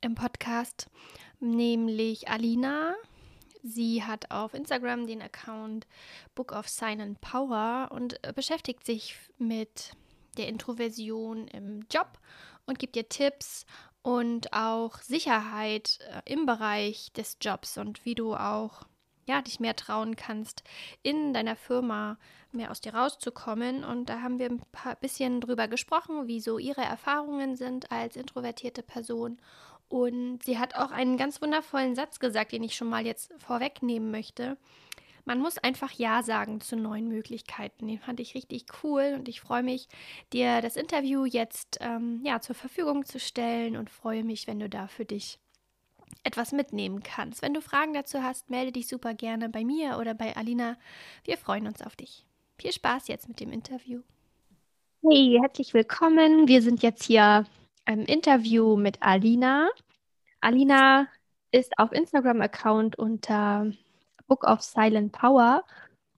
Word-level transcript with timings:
im 0.00 0.14
Podcast, 0.14 0.88
nämlich 1.40 2.28
Alina. 2.28 2.94
Sie 3.62 4.04
hat 4.04 4.30
auf 4.30 4.54
Instagram 4.54 5.06
den 5.06 5.22
Account 5.22 5.86
Book 6.34 6.52
of 6.52 6.68
Silent 6.68 7.20
Power 7.20 7.88
und 7.90 8.20
beschäftigt 8.34 8.86
sich 8.86 9.16
mit 9.38 9.92
der 10.36 10.48
Introversion 10.48 11.48
im 11.48 11.84
Job 11.90 12.18
und 12.66 12.78
gibt 12.78 12.94
dir 12.94 13.08
Tipps 13.08 13.66
und 14.02 14.52
auch 14.52 15.00
Sicherheit 15.00 15.98
äh, 16.10 16.32
im 16.32 16.46
Bereich 16.46 17.12
des 17.12 17.38
Jobs 17.40 17.76
und 17.76 18.04
wie 18.04 18.14
du 18.14 18.34
auch 18.34 18.82
ja, 19.26 19.42
dich 19.42 19.60
mehr 19.60 19.76
trauen 19.76 20.16
kannst, 20.16 20.62
in 21.02 21.34
deiner 21.34 21.56
Firma 21.56 22.16
mehr 22.52 22.70
aus 22.70 22.80
dir 22.80 22.94
rauszukommen. 22.94 23.84
Und 23.84 24.08
da 24.08 24.22
haben 24.22 24.38
wir 24.38 24.48
ein 24.48 24.62
paar 24.72 24.96
bisschen 24.96 25.40
drüber 25.40 25.68
gesprochen, 25.68 26.26
wie 26.26 26.40
so 26.40 26.58
ihre 26.58 26.82
Erfahrungen 26.82 27.56
sind 27.56 27.92
als 27.92 28.16
introvertierte 28.16 28.82
Person. 28.82 29.38
Und 29.88 30.42
sie 30.42 30.58
hat 30.58 30.74
auch 30.74 30.90
einen 30.90 31.16
ganz 31.16 31.40
wundervollen 31.42 31.94
Satz 31.94 32.18
gesagt, 32.18 32.52
den 32.52 32.64
ich 32.64 32.76
schon 32.76 32.88
mal 32.88 33.06
jetzt 33.06 33.32
vorwegnehmen 33.38 34.10
möchte. 34.10 34.56
Man 35.24 35.40
muss 35.40 35.58
einfach 35.58 35.90
Ja 35.90 36.22
sagen 36.22 36.60
zu 36.60 36.76
neuen 36.76 37.08
Möglichkeiten. 37.08 37.88
Den 37.88 37.98
fand 37.98 38.20
ich 38.20 38.36
richtig 38.36 38.66
cool 38.82 39.14
und 39.16 39.28
ich 39.28 39.40
freue 39.40 39.64
mich, 39.64 39.88
dir 40.32 40.60
das 40.60 40.76
Interview 40.76 41.24
jetzt 41.24 41.78
ähm, 41.80 42.20
ja, 42.24 42.40
zur 42.40 42.54
Verfügung 42.54 43.04
zu 43.04 43.18
stellen 43.18 43.76
und 43.76 43.90
freue 43.90 44.22
mich, 44.22 44.46
wenn 44.46 44.60
du 44.60 44.68
da 44.68 44.86
für 44.86 45.04
dich 45.04 45.40
etwas 46.24 46.52
mitnehmen 46.52 47.02
kannst. 47.02 47.42
Wenn 47.42 47.54
du 47.54 47.60
Fragen 47.60 47.94
dazu 47.94 48.22
hast, 48.22 48.50
melde 48.50 48.72
dich 48.72 48.88
super 48.88 49.14
gerne 49.14 49.48
bei 49.48 49.64
mir 49.64 49.98
oder 49.98 50.14
bei 50.14 50.36
Alina. 50.36 50.76
Wir 51.24 51.36
freuen 51.38 51.66
uns 51.66 51.82
auf 51.82 51.96
dich. 51.96 52.24
Viel 52.58 52.72
Spaß 52.72 53.08
jetzt 53.08 53.28
mit 53.28 53.40
dem 53.40 53.52
Interview. 53.52 54.02
Hey, 55.02 55.38
herzlich 55.40 55.72
willkommen. 55.72 56.48
Wir 56.48 56.62
sind 56.62 56.82
jetzt 56.82 57.04
hier 57.04 57.46
im 57.86 58.04
Interview 58.04 58.76
mit 58.76 59.02
Alina. 59.02 59.68
Alina 60.40 61.06
ist 61.52 61.78
auf 61.78 61.92
Instagram-Account 61.92 62.98
unter 62.98 63.70
Book 64.26 64.44
of 64.44 64.62
Silent 64.62 65.12
Power. 65.12 65.64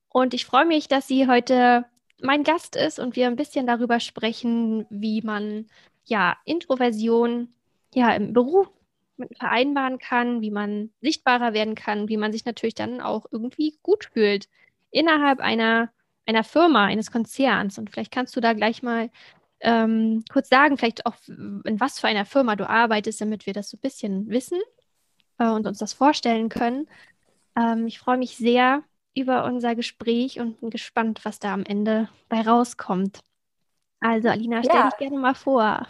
Und 0.09 0.33
ich 0.33 0.47
freue 0.47 0.65
mich, 0.65 0.89
dass 0.89 1.07
sie 1.07 1.29
heute 1.29 1.85
mein 2.21 2.43
Gast 2.45 2.77
ist 2.77 2.99
und 2.99 3.15
wir 3.15 3.27
ein 3.27 3.37
bisschen 3.37 3.67
darüber 3.67 4.01
sprechen, 4.01 4.87
wie 4.91 5.23
man 5.23 5.67
ja 6.05 6.37
Introversion 6.45 7.53
ja 7.95 8.13
im 8.15 8.33
Beruf 8.33 8.69
vereinbaren 9.37 9.99
kann, 9.99 10.41
wie 10.41 10.51
man 10.51 10.91
sichtbarer 11.01 11.53
werden 11.53 11.75
kann, 11.75 12.09
wie 12.09 12.17
man 12.17 12.33
sich 12.33 12.45
natürlich 12.45 12.75
dann 12.75 13.01
auch 13.01 13.27
irgendwie 13.31 13.79
gut 13.83 14.11
fühlt 14.13 14.49
innerhalb 14.91 15.41
einer, 15.41 15.91
einer 16.27 16.45
Firma, 16.45 16.87
eines 16.87 17.11
Konzerns. 17.11 17.79
Und 17.79 17.91
vielleicht 17.91 18.13
kannst 18.13 18.37
du 18.37 18.41
da 18.41 18.53
gleich 18.53 18.83
mal 18.83 19.11
ähm, 19.61 20.25
kurz 20.33 20.49
sagen, 20.49 20.79
vielleicht 20.79 21.07
auch 21.07 21.17
in 21.27 21.81
was 21.81 21.99
für 21.99 22.07
einer 22.07 22.25
Firma 22.25 22.57
du 22.57 22.69
arbeitest, 22.69 23.21
damit 23.21 23.47
wir 23.47 23.53
das 23.53 23.71
so 23.71 23.77
ein 23.77 23.81
bisschen 23.81 24.29
wissen 24.29 24.61
äh, 25.39 25.49
und 25.49 25.67
uns 25.67 25.79
das 25.79 25.93
vorstellen 25.93 26.49
können. 26.49 26.89
Ähm, 27.57 27.87
ich 27.87 27.99
freue 27.99 28.19
mich 28.19 28.37
sehr 28.37 28.83
über 29.15 29.45
unser 29.45 29.75
Gespräch 29.75 30.39
und 30.39 30.61
bin 30.61 30.71
gespannt, 30.71 31.25
was 31.25 31.41
da 31.41 31.53
am 31.53 31.65
Ende 31.65 32.09
bei 32.29 32.41
rauskommt. 32.41 33.21
Also, 34.01 34.29
Alina, 34.29 34.63
stell 34.63 34.77
ja. 34.77 34.89
dich 34.89 34.99
gerne 34.99 35.19
mal 35.19 35.35
vor. 35.35 35.87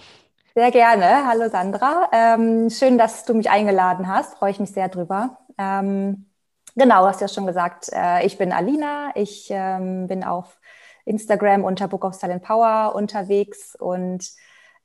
Sehr 0.58 0.72
gerne. 0.72 1.24
Hallo 1.28 1.48
Sandra. 1.48 2.08
Ähm, 2.10 2.68
schön, 2.68 2.98
dass 2.98 3.24
du 3.24 3.32
mich 3.32 3.48
eingeladen 3.48 4.08
hast. 4.08 4.38
Freue 4.38 4.50
ich 4.50 4.58
mich 4.58 4.72
sehr 4.72 4.88
drüber. 4.88 5.38
Ähm, 5.56 6.26
genau, 6.74 7.06
hast 7.06 7.20
ja 7.20 7.28
schon 7.28 7.46
gesagt, 7.46 7.88
äh, 7.92 8.26
ich 8.26 8.38
bin 8.38 8.50
Alina. 8.50 9.12
Ich 9.14 9.46
ähm, 9.52 10.08
bin 10.08 10.24
auf 10.24 10.58
Instagram 11.04 11.62
unter 11.62 11.86
Book 11.86 12.04
of 12.04 12.14
Silent 12.14 12.42
Power 12.42 12.96
unterwegs 12.96 13.76
und 13.76 14.28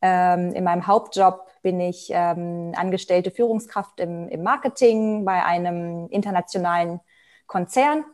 ähm, 0.03 0.51
in 0.51 0.63
meinem 0.63 0.85
Hauptjob 0.85 1.47
bin 1.63 1.79
ich 1.79 2.11
ähm, 2.13 2.73
angestellte 2.75 3.31
Führungskraft 3.31 3.99
im, 3.99 4.29
im, 4.29 4.43
Marketing 4.43 5.25
bei 5.25 5.43
einem 5.43 6.07
internationalen 6.11 6.99
Konzern 7.47 8.05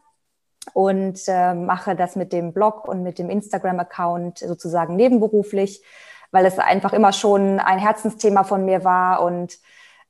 und 0.73 1.19
äh, 1.27 1.53
mache 1.55 1.97
das 1.97 2.15
mit 2.15 2.31
dem 2.31 2.53
Blog 2.53 2.87
und 2.87 3.03
mit 3.03 3.19
dem 3.19 3.29
Instagram-Account 3.29 4.39
sozusagen 4.39 4.95
nebenberuflich, 4.95 5.83
weil 6.31 6.45
es 6.45 6.59
einfach 6.59 6.93
immer 6.93 7.13
schon 7.13 7.59
ein 7.59 7.79
Herzensthema 7.79 8.43
von 8.43 8.65
mir 8.65 8.83
war 8.83 9.21
und 9.21 9.57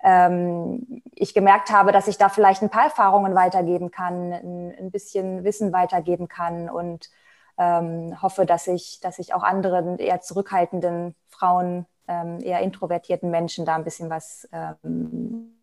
ähm, 0.01 1.01
ich 1.13 1.33
gemerkt 1.33 1.71
habe, 1.71 1.91
dass 1.91 2.07
ich 2.07 2.17
da 2.17 2.29
vielleicht 2.29 2.61
ein 2.61 2.69
paar 2.69 2.85
Erfahrungen 2.85 3.35
weitergeben 3.35 3.91
kann, 3.91 4.31
ein, 4.31 4.75
ein 4.77 4.91
bisschen 4.91 5.43
Wissen 5.43 5.73
weitergeben 5.73 6.27
kann 6.27 6.69
und 6.69 7.09
ähm, 7.57 8.21
hoffe, 8.21 8.45
dass 8.45 8.67
ich, 8.67 8.99
dass 9.01 9.19
ich 9.19 9.33
auch 9.33 9.43
anderen 9.43 9.97
eher 9.97 10.21
zurückhaltenden 10.21 11.15
Frauen 11.27 11.85
ähm, 12.07 12.39
eher 12.41 12.61
introvertierten 12.61 13.29
Menschen 13.29 13.65
da 13.65 13.75
ein 13.75 13.83
bisschen 13.83 14.09
was 14.09 14.47
ähm, 14.51 15.53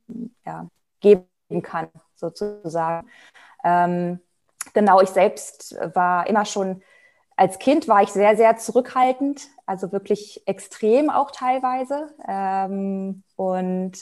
ja, 0.45 0.69
geben 1.01 1.27
kann, 1.63 1.89
sozusagen. 2.15 3.09
Ähm, 3.65 4.21
genau, 4.75 5.01
ich 5.01 5.09
selbst 5.09 5.77
war 5.95 6.27
immer 6.27 6.45
schon, 6.45 6.83
als 7.37 7.59
Kind 7.59 7.87
war 7.87 8.03
ich 8.03 8.11
sehr, 8.11 8.37
sehr 8.37 8.57
zurückhaltend, 8.57 9.49
also 9.67 9.93
wirklich 9.93 10.43
extrem 10.47 11.11
auch 11.11 11.31
teilweise. 11.31 12.15
Ähm, 12.27 13.23
und 13.37 13.93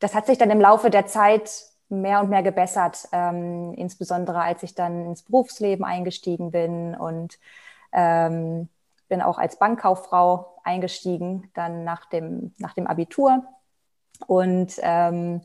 das 0.00 0.14
hat 0.14 0.26
sich 0.26 0.38
dann 0.38 0.50
im 0.50 0.60
Laufe 0.60 0.88
der 0.88 1.06
Zeit 1.06 1.50
mehr 1.90 2.20
und 2.20 2.30
mehr 2.30 2.42
gebessert, 2.42 3.08
ähm, 3.12 3.74
insbesondere 3.74 4.40
als 4.40 4.62
ich 4.62 4.74
dann 4.74 5.06
ins 5.06 5.22
Berufsleben 5.22 5.84
eingestiegen 5.84 6.52
bin 6.52 6.94
und 6.94 7.38
ähm, 7.92 8.68
bin 9.08 9.20
auch 9.20 9.38
als 9.38 9.58
Bankkauffrau 9.58 10.56
eingestiegen, 10.64 11.50
dann 11.54 11.84
nach 11.84 12.06
dem, 12.06 12.54
nach 12.58 12.74
dem 12.74 12.86
Abitur. 12.86 13.44
Und 14.26 14.74
ähm, 14.82 15.42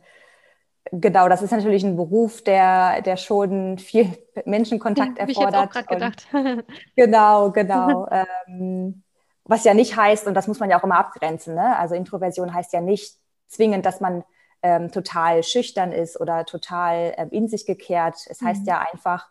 genau, 0.91 1.29
das 1.29 1.41
ist 1.41 1.51
natürlich 1.51 1.83
ein 1.83 1.95
Beruf, 1.95 2.43
der, 2.43 3.01
der 3.01 3.17
schon 3.17 3.77
viel 3.77 4.09
Menschenkontakt 4.45 5.17
erfordert. 5.17 5.29
Ich 5.29 5.39
habe 5.39 5.57
auch 5.57 5.69
gerade 5.69 5.87
gedacht. 5.87 6.27
genau, 6.95 7.51
genau. 7.51 8.07
ähm, 8.47 9.03
was 9.43 9.63
ja 9.63 9.73
nicht 9.73 9.95
heißt, 9.95 10.27
und 10.27 10.33
das 10.33 10.47
muss 10.47 10.59
man 10.59 10.69
ja 10.69 10.79
auch 10.79 10.83
immer 10.83 10.97
abgrenzen, 10.97 11.55
ne? 11.55 11.77
also 11.77 11.95
Introversion 11.95 12.53
heißt 12.53 12.73
ja 12.73 12.81
nicht 12.81 13.15
zwingend, 13.47 13.85
dass 13.85 14.01
man 14.01 14.23
ähm, 14.63 14.91
total 14.91 15.43
schüchtern 15.43 15.91
ist 15.91 16.19
oder 16.19 16.45
total 16.45 17.13
ähm, 17.17 17.29
in 17.29 17.47
sich 17.47 17.67
gekehrt. 17.67 18.15
Es 18.27 18.41
heißt 18.41 18.61
mhm. 18.61 18.67
ja 18.67 18.85
einfach, 18.91 19.29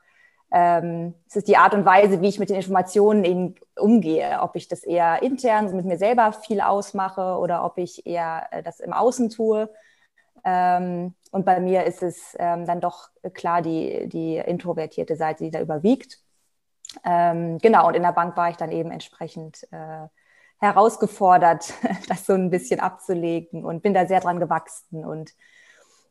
ähm, 0.53 1.15
es 1.29 1.35
ist 1.35 1.49
die 1.49 1.57
Art 1.57 1.75
und 1.75 1.85
Weise, 1.85 2.21
wie 2.21 2.29
ich 2.29 2.39
mit 2.39 2.51
den 2.51 2.57
Informationen 2.57 3.25
eben 3.25 3.57
umgehe. 3.77 4.39
Ob 4.41 4.55
ich 4.55 4.69
das 4.69 4.85
eher 4.85 5.23
intern 5.23 5.75
mit 5.75 5.85
mir 5.85 5.99
selber 5.99 6.33
viel 6.33 6.61
ausmache 6.61 7.39
oder 7.39 7.65
ob 7.65 7.79
ich 7.79 8.07
eher 8.07 8.47
äh, 8.53 8.63
das 8.63 8.79
im 8.79 8.93
Außen 8.93 9.31
tue. 9.31 9.69
Ähm, 10.45 11.15
und 11.31 11.45
bei 11.45 11.61
mir 11.61 11.85
ist 11.85 12.03
es 12.03 12.37
ähm, 12.39 12.67
dann 12.67 12.81
doch 12.81 13.09
klar 13.33 13.63
die, 13.63 14.09
die 14.09 14.37
introvertierte 14.37 15.17
Seite, 15.17 15.45
die 15.45 15.51
da 15.51 15.61
überwiegt. 15.61 16.21
Ähm, 17.05 17.59
genau, 17.59 17.89
und 17.89 17.95
in 17.95 18.03
der 18.03 18.13
Bank 18.13 18.37
war 18.37 18.51
ich 18.51 18.57
dann 18.57 18.71
eben 18.71 18.91
entsprechend 18.91 19.67
äh, 19.73 20.07
herausgefordert, 20.59 21.73
das 22.09 22.27
so 22.27 22.35
ein 22.35 22.51
bisschen 22.51 22.81
abzulegen 22.81 23.65
und 23.65 23.83
bin 23.83 23.95
da 23.95 24.07
sehr 24.07 24.21
dran 24.21 24.39
gewachsen 24.39 25.05
und 25.05 25.35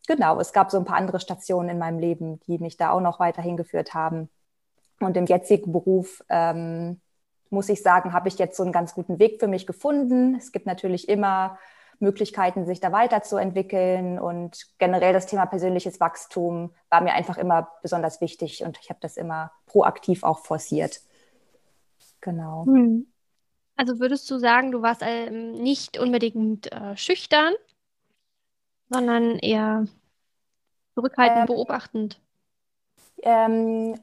genau, 0.08 0.40
es 0.40 0.54
gab 0.54 0.72
so 0.72 0.78
ein 0.78 0.86
paar 0.86 0.98
andere 0.98 1.20
Stationen 1.20 1.70
in 1.70 1.78
meinem 1.78 2.00
Leben, 2.00 2.40
die 2.42 2.58
mich 2.58 2.78
da 2.78 2.92
auch 2.92 3.02
noch 3.02 3.20
weiter 3.20 3.42
hingeführt 3.42 3.94
haben. 3.94 4.30
Und 5.00 5.18
im 5.18 5.26
jetzigen 5.26 5.72
Beruf, 5.72 6.24
ähm, 6.30 7.02
muss 7.50 7.70
ich 7.70 7.82
sagen, 7.82 8.14
habe 8.14 8.28
ich 8.28 8.38
jetzt 8.38 8.58
so 8.58 8.64
einen 8.64 8.72
ganz 8.72 8.94
guten 8.96 9.20
Weg 9.20 9.40
für 9.40 9.48
mich 9.48 9.68
gefunden. 9.68 10.36
Es 10.36 10.52
gibt 10.52 10.66
natürlich 10.66 11.08
immer 11.08 11.58
Möglichkeiten, 12.04 12.66
sich 12.68 12.80
da 12.80 12.92
weiterzuentwickeln. 12.92 14.20
Und 14.20 14.68
generell 14.78 15.14
das 15.14 15.26
Thema 15.26 15.48
persönliches 15.48 16.00
Wachstum 16.00 16.72
war 16.90 17.02
mir 17.02 17.14
einfach 17.14 17.38
immer 17.38 17.72
besonders 17.82 18.22
wichtig 18.22 18.64
und 18.64 18.78
ich 18.80 18.90
habe 18.90 19.00
das 19.02 19.18
immer 19.18 19.52
proaktiv 19.66 20.24
auch 20.24 20.40
forciert. 20.40 21.02
Genau. 22.22 22.66
Hm. 22.66 23.08
Also 23.76 24.00
würdest 24.00 24.30
du 24.30 24.38
sagen, 24.38 24.72
du 24.72 24.84
warst 24.84 25.02
ähm, 25.04 25.54
nicht 25.54 25.98
unbedingt 25.98 26.72
äh, 26.72 26.96
schüchtern, 26.96 27.54
sondern 28.90 29.40
eher 29.40 29.88
zurückhaltend, 30.94 31.50
ähm, 31.50 31.56
beobachtend? 31.56 32.22
Ähm, 33.24 34.00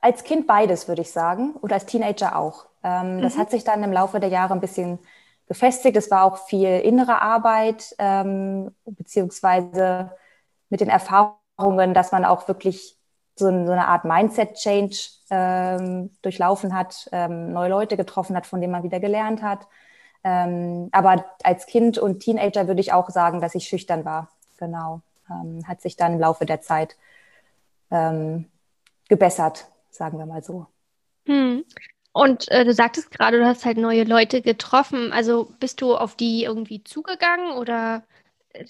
als 0.00 0.24
Kind 0.24 0.46
beides, 0.46 0.88
würde 0.88 1.02
ich 1.02 1.10
sagen, 1.10 1.54
oder 1.60 1.74
als 1.74 1.86
Teenager 1.86 2.36
auch. 2.36 2.66
Ähm, 2.82 3.16
mhm. 3.16 3.22
Das 3.22 3.36
hat 3.36 3.50
sich 3.50 3.64
dann 3.64 3.82
im 3.82 3.92
Laufe 3.92 4.18
der 4.18 4.30
Jahre 4.30 4.54
ein 4.54 4.60
bisschen 4.60 4.98
gefestigt. 5.46 5.96
Es 5.96 6.10
war 6.10 6.24
auch 6.24 6.38
viel 6.46 6.80
innere 6.80 7.20
Arbeit, 7.20 7.94
ähm, 7.98 8.74
beziehungsweise 8.84 10.12
mit 10.68 10.80
den 10.80 10.88
Erfahrungen, 10.88 11.94
dass 11.94 12.12
man 12.12 12.24
auch 12.24 12.48
wirklich 12.48 12.96
so, 13.36 13.46
so 13.46 13.72
eine 13.72 13.88
Art 13.88 14.04
Mindset-Change 14.04 14.96
ähm, 15.30 16.10
durchlaufen 16.22 16.74
hat, 16.74 17.08
ähm, 17.12 17.52
neue 17.52 17.70
Leute 17.70 17.96
getroffen 17.96 18.36
hat, 18.36 18.46
von 18.46 18.60
denen 18.60 18.72
man 18.72 18.82
wieder 18.82 19.00
gelernt 19.00 19.42
hat. 19.42 19.66
Ähm, 20.24 20.88
aber 20.92 21.24
als 21.42 21.66
Kind 21.66 21.98
und 21.98 22.20
Teenager 22.20 22.68
würde 22.68 22.80
ich 22.80 22.92
auch 22.92 23.10
sagen, 23.10 23.40
dass 23.40 23.54
ich 23.54 23.66
schüchtern 23.66 24.04
war. 24.04 24.28
Genau. 24.58 25.00
Ähm, 25.30 25.66
hat 25.66 25.80
sich 25.80 25.96
dann 25.96 26.14
im 26.14 26.20
Laufe 26.20 26.46
der 26.46 26.60
Zeit 26.60 26.96
ähm, 27.90 28.46
gebessert, 29.08 29.66
sagen 29.90 30.18
wir 30.18 30.26
mal 30.26 30.42
so. 30.42 30.66
Hm. 31.26 31.64
Und 32.12 32.50
äh, 32.50 32.64
du 32.64 32.74
sagtest 32.74 33.10
gerade, 33.10 33.38
du 33.38 33.46
hast 33.46 33.64
halt 33.64 33.78
neue 33.78 34.04
Leute 34.04 34.42
getroffen. 34.42 35.12
Also 35.12 35.50
bist 35.60 35.80
du 35.80 35.96
auf 35.96 36.14
die 36.14 36.44
irgendwie 36.44 36.84
zugegangen 36.84 37.52
oder 37.52 38.02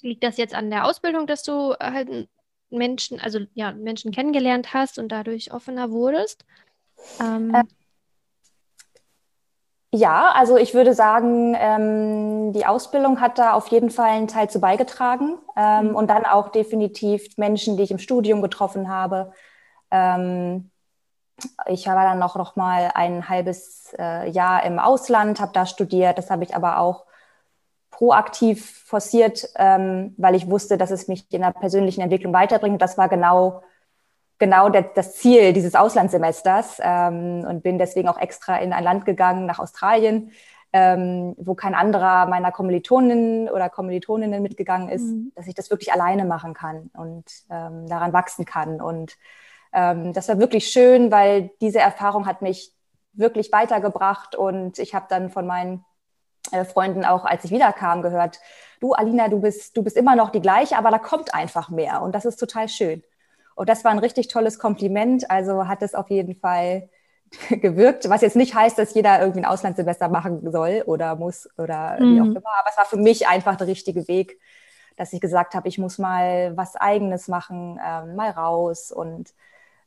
liegt 0.01 0.23
das 0.23 0.37
jetzt 0.37 0.55
an 0.55 0.71
der 0.71 0.85
Ausbildung, 0.85 1.27
dass 1.27 1.43
du 1.43 1.75
halt 1.75 2.29
Menschen, 2.71 3.21
also 3.21 3.41
ja, 3.55 3.73
Menschen 3.73 4.13
kennengelernt 4.13 4.73
hast 4.75 4.99
und 4.99 5.11
dadurch 5.11 5.53
offener 5.53 5.91
wurdest? 5.91 6.45
Ähm, 7.21 7.55
äh, 7.55 7.65
ja, 9.95 10.31
also 10.33 10.57
ich 10.57 10.73
würde 10.73 10.95
sagen, 10.95 11.55
ähm, 11.59 12.53
die 12.55 12.65
Ausbildung 12.65 13.21
hat 13.21 13.39
da 13.39 13.53
auf 13.53 13.69
jeden 13.69 13.91
Fall 13.91 14.11
einen 14.11 14.29
Teil 14.29 14.49
zu 14.49 14.59
beigetragen 14.59 15.39
ähm, 15.55 15.89
mhm. 15.89 15.97
und 15.97 16.09
dann 16.09 16.25
auch 16.25 16.49
definitiv 16.49 17.37
Menschen, 17.37 17.77
die 17.77 17.83
ich 17.83 17.91
im 17.91 17.99
Studium 17.99 18.41
getroffen 18.41 18.89
habe. 18.89 19.33
Ähm, 19.91 20.72
ich 21.67 21.87
war 21.87 22.05
dann 22.05 22.19
noch, 22.19 22.37
noch 22.37 22.57
mal 22.57 22.91
ein 22.95 23.29
halbes 23.29 23.95
äh, 23.99 24.29
Jahr 24.31 24.65
im 24.65 24.79
Ausland, 24.79 25.41
habe 25.41 25.53
da 25.53 25.67
studiert. 25.67 26.19
Das 26.19 26.31
habe 26.31 26.45
ich 26.45 26.55
aber 26.55 26.79
auch 26.79 27.05
proaktiv 27.91 28.83
forciert, 28.85 29.49
ähm, 29.57 30.15
weil 30.17 30.35
ich 30.35 30.51
wusste, 30.51 30.79
dass 30.79 30.91
es 30.91 31.09
mich 31.09 31.33
in 31.33 31.43
der 31.43 31.53
persönlichen 31.53 32.01
Entwicklung 32.01 32.33
weiterbringt. 32.33 32.81
Das 32.81 32.99
war 32.99 33.09
genau 33.09 33.63
genau 34.43 34.69
der, 34.71 34.83
das 34.83 35.15
Ziel 35.15 35.53
dieses 35.53 35.77
Auslandssemesters 35.77 36.81
ähm, 36.83 37.45
und 37.49 37.63
bin 37.63 37.79
deswegen 37.79 38.09
auch 38.09 38.19
extra 38.19 38.57
in 38.57 38.73
ein 38.73 38.83
Land 38.83 39.05
gegangen, 39.07 39.47
nach 39.47 39.61
Australien, 39.61 40.33
ähm, 40.73 41.37
wo 41.39 41.55
kein 41.55 41.77
anderer 41.77 42.27
meiner 42.27 42.51
Kommilitoninnen 42.51 43.49
oder 43.49 43.69
Kommilitoninnen 43.69 44.43
mitgegangen 44.43 44.89
ist, 44.89 45.05
mhm. 45.05 45.31
dass 45.37 45.47
ich 45.47 45.55
das 45.55 45.71
wirklich 45.71 45.93
alleine 45.93 46.25
machen 46.25 46.55
kann 46.55 46.91
und 46.95 47.25
ähm, 47.51 47.87
daran 47.87 48.13
wachsen 48.13 48.45
kann. 48.45 48.81
Und 48.81 49.17
ähm, 49.73 50.13
das 50.13 50.29
war 50.29 50.39
wirklich 50.39 50.69
schön, 50.69 51.11
weil 51.11 51.51
diese 51.61 51.81
Erfahrung 51.81 52.27
hat 52.27 52.43
mich 52.43 52.73
wirklich 53.13 53.53
weitergebracht 53.53 54.35
und 54.35 54.79
ich 54.79 54.95
habe 54.95 55.07
dann 55.09 55.31
von 55.31 55.47
meinen 55.47 55.85
äh, 56.51 56.65
Freunden 56.65 57.05
auch, 57.05 57.25
als 57.25 57.45
ich 57.45 57.51
wiederkam, 57.51 58.03
gehört, 58.03 58.41
du 58.81 58.93
Alina, 58.93 59.29
du 59.29 59.41
bist, 59.41 59.77
du 59.77 59.83
bist 59.83 59.97
immer 59.97 60.17
noch 60.17 60.31
die 60.31 60.41
gleiche, 60.41 60.77
aber 60.77 60.91
da 60.91 60.99
kommt 60.99 61.35
einfach 61.35 61.71
mehr 61.71 62.03
und 62.03 62.15
das 62.15 62.25
ist 62.25 62.37
total 62.37 62.69
schön. 62.69 63.03
Und 63.55 63.69
das 63.69 63.85
war 63.85 63.91
ein 63.91 63.99
richtig 63.99 64.29
tolles 64.29 64.59
Kompliment. 64.59 65.31
Also 65.31 65.69
hat 65.69 65.83
es 65.83 65.95
auf 65.95 66.11
jeden 66.11 66.37
Fall 66.37 66.89
gewirkt, 67.51 68.09
was 68.09 68.23
jetzt 68.23 68.37
nicht 68.37 68.55
heißt, 68.55 68.79
dass 68.79 68.95
jeder 68.95 69.21
irgendwie 69.21 69.41
ein 69.41 69.47
Auslandssemester 69.47 70.09
machen 70.09 70.51
soll 70.51 70.83
oder 70.87 71.17
muss 71.17 71.49
oder 71.59 71.99
mhm. 71.99 72.15
wie 72.15 72.21
auch 72.21 72.27
mhm. 72.27 72.37
immer. 72.37 72.59
Aber 72.59 72.71
es 72.71 72.77
war 72.77 72.87
für 72.87 72.97
mich 72.97 73.29
einfach 73.29 73.57
der 73.57 73.67
richtige 73.67 74.09
Weg, 74.09 74.39
dass 74.97 75.13
ich 75.13 75.21
gesagt 75.21 75.55
habe, 75.55 75.69
ich 75.69 75.79
muss 75.79 75.99
mal 75.99 76.57
was 76.57 76.77
Eigenes 76.77 77.29
machen, 77.29 77.79
ähm, 77.85 78.15
mal 78.17 78.31
raus 78.31 78.93
und 78.93 79.33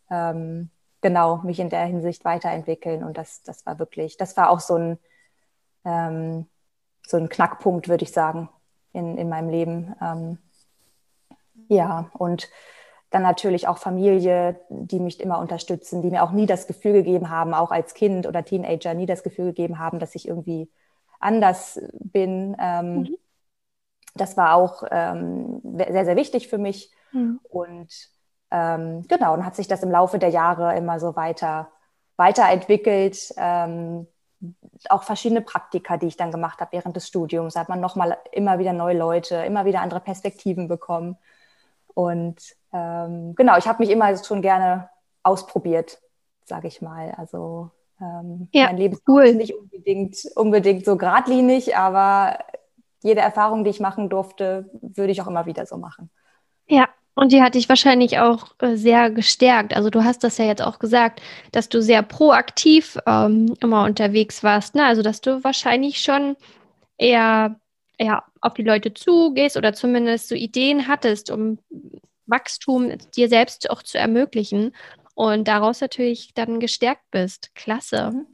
ähm, 0.10 0.70
genau 1.02 1.38
mich 1.38 1.60
in 1.60 1.70
der 1.70 1.86
Hinsicht 1.86 2.26
weiterentwickeln. 2.26 3.04
Und 3.04 3.18
das, 3.18 3.44
das 3.44 3.66
war 3.66 3.80
wirklich, 3.80 4.18
das 4.18 4.36
war 4.38 4.50
auch 4.50 4.60
so 4.60 4.76
ein, 4.76 5.00
ähm, 5.86 6.48
so 7.06 7.18
ein 7.18 7.30
Knackpunkt, 7.30 7.88
würde 7.88 8.04
ich 8.04 8.12
sagen, 8.12 8.50
in, 8.94 9.18
in 9.18 9.30
meinem 9.30 9.50
Leben. 9.50 9.96
Ähm, 10.02 10.38
ja, 11.68 12.10
und 12.14 12.50
dann 13.12 13.22
natürlich 13.22 13.68
auch 13.68 13.78
Familie, 13.78 14.60
die 14.70 15.00
mich 15.00 15.20
immer 15.20 15.40
unterstützen, 15.40 16.02
die 16.02 16.10
mir 16.10 16.24
auch 16.24 16.32
nie 16.32 16.48
das 16.48 16.68
Gefühl 16.68 16.94
gegeben 16.94 17.30
haben, 17.30 17.54
auch 17.54 17.72
als 17.72 17.94
Kind 17.94 18.28
oder 18.28 18.44
Teenager, 18.44 18.94
nie 18.94 19.06
das 19.06 19.24
Gefühl 19.24 19.48
gegeben 19.48 19.80
haben, 19.80 20.00
dass 20.00 20.16
ich 20.16 20.28
irgendwie 20.28 20.70
anders 21.20 21.80
bin. 21.94 22.58
Ähm, 22.60 22.96
mhm. 22.96 23.18
Das 24.16 24.38
war 24.38 24.56
auch 24.56 24.84
ähm, 24.92 25.62
sehr, 25.78 26.06
sehr 26.06 26.16
wichtig 26.16 26.48
für 26.48 26.58
mich. 26.58 26.92
Mhm. 27.12 27.40
Und 27.44 28.10
ähm, 28.52 29.06
genau, 29.08 29.36
dann 29.36 29.46
hat 29.46 29.56
sich 29.56 29.68
das 29.68 29.84
im 29.84 29.92
Laufe 29.92 30.20
der 30.20 30.30
Jahre 30.30 30.76
immer 30.78 31.00
so 31.00 31.16
weiter 31.16 31.70
weiterentwickelt. 32.18 33.34
Ähm, 33.38 34.08
auch 34.90 35.04
verschiedene 35.04 35.42
Praktika, 35.42 35.98
die 35.98 36.08
ich 36.08 36.18
dann 36.18 36.32
gemacht 36.32 36.60
habe 36.60 36.74
während 36.74 36.96
des 36.96 37.08
Studiums, 37.08 37.54
da 37.54 37.62
hat 37.62 37.70
man 37.70 37.80
nochmal 37.80 38.18
immer 38.32 38.60
wieder 38.60 38.74
neue 38.74 38.98
Leute, 38.98 39.38
immer 39.38 39.66
wieder 39.66 39.82
andere 39.82 40.00
Perspektiven 40.00 40.68
bekommen. 40.68 41.18
Und 41.94 42.42
ähm, 42.74 43.34
genau, 43.36 43.58
ich 43.58 43.68
habe 43.68 43.82
mich 43.82 43.90
immer 43.90 44.16
schon 44.24 44.42
gerne 44.42 44.90
ausprobiert, 45.24 46.00
sage 46.44 46.68
ich 46.68 46.82
mal. 46.82 47.14
Also 47.18 47.72
ähm, 48.02 48.50
ja, 48.54 48.66
mein 48.66 48.78
Leben 48.78 49.00
cool. 49.08 49.24
ist 49.24 49.38
nicht 49.38 49.56
unbedingt, 49.56 50.18
unbedingt 50.36 50.86
so 50.86 50.98
geradlinig, 50.98 51.78
aber 51.78 52.40
jede 53.02 53.22
Erfahrung, 53.22 53.64
die 53.64 53.70
ich 53.70 53.80
machen 53.80 54.10
durfte, 54.10 54.70
würde 54.82 55.12
ich 55.12 55.22
auch 55.22 55.28
immer 55.28 55.46
wieder 55.46 55.66
so 55.66 55.78
machen. 55.78 56.12
Ja, 56.68 56.90
und 57.16 57.32
die 57.32 57.42
hat 57.42 57.56
dich 57.56 57.70
wahrscheinlich 57.70 58.20
auch 58.20 58.48
äh, 58.60 58.76
sehr 58.76 59.10
gestärkt. 59.10 59.76
Also 59.76 59.90
du 59.90 60.04
hast 60.04 60.24
das 60.24 60.38
ja 60.38 60.46
jetzt 60.46 60.62
auch 60.62 60.80
gesagt, 60.80 61.22
dass 61.52 61.70
du 61.70 61.82
sehr 61.82 62.04
proaktiv 62.04 62.98
ähm, 63.08 63.56
immer 63.62 63.86
unterwegs 63.86 64.44
warst. 64.44 64.76
Ne? 64.76 64.86
Also 64.86 65.02
dass 65.02 65.22
du 65.22 65.44
wahrscheinlich 65.44 66.00
schon 66.00 66.36
eher 66.98 67.56
ja, 68.00 68.24
auf 68.42 68.54
die 68.54 68.64
Leute 68.64 68.94
zugehst 68.94 69.56
oder 69.56 69.74
zumindest 69.74 70.28
so 70.28 70.36
Ideen 70.36 70.88
hattest, 70.88 71.32
um 71.32 71.58
Wachstum 72.26 72.92
dir 73.16 73.30
selbst 73.30 73.70
auch 73.70 73.82
zu 73.82 73.98
ermöglichen 73.98 74.76
und 75.14 75.48
daraus 75.48 75.80
natürlich 75.82 76.34
dann 76.34 76.60
gestärkt 76.60 77.04
bist. 77.12 77.56
Klasse. 77.56 78.12
Mhm. 78.12 78.28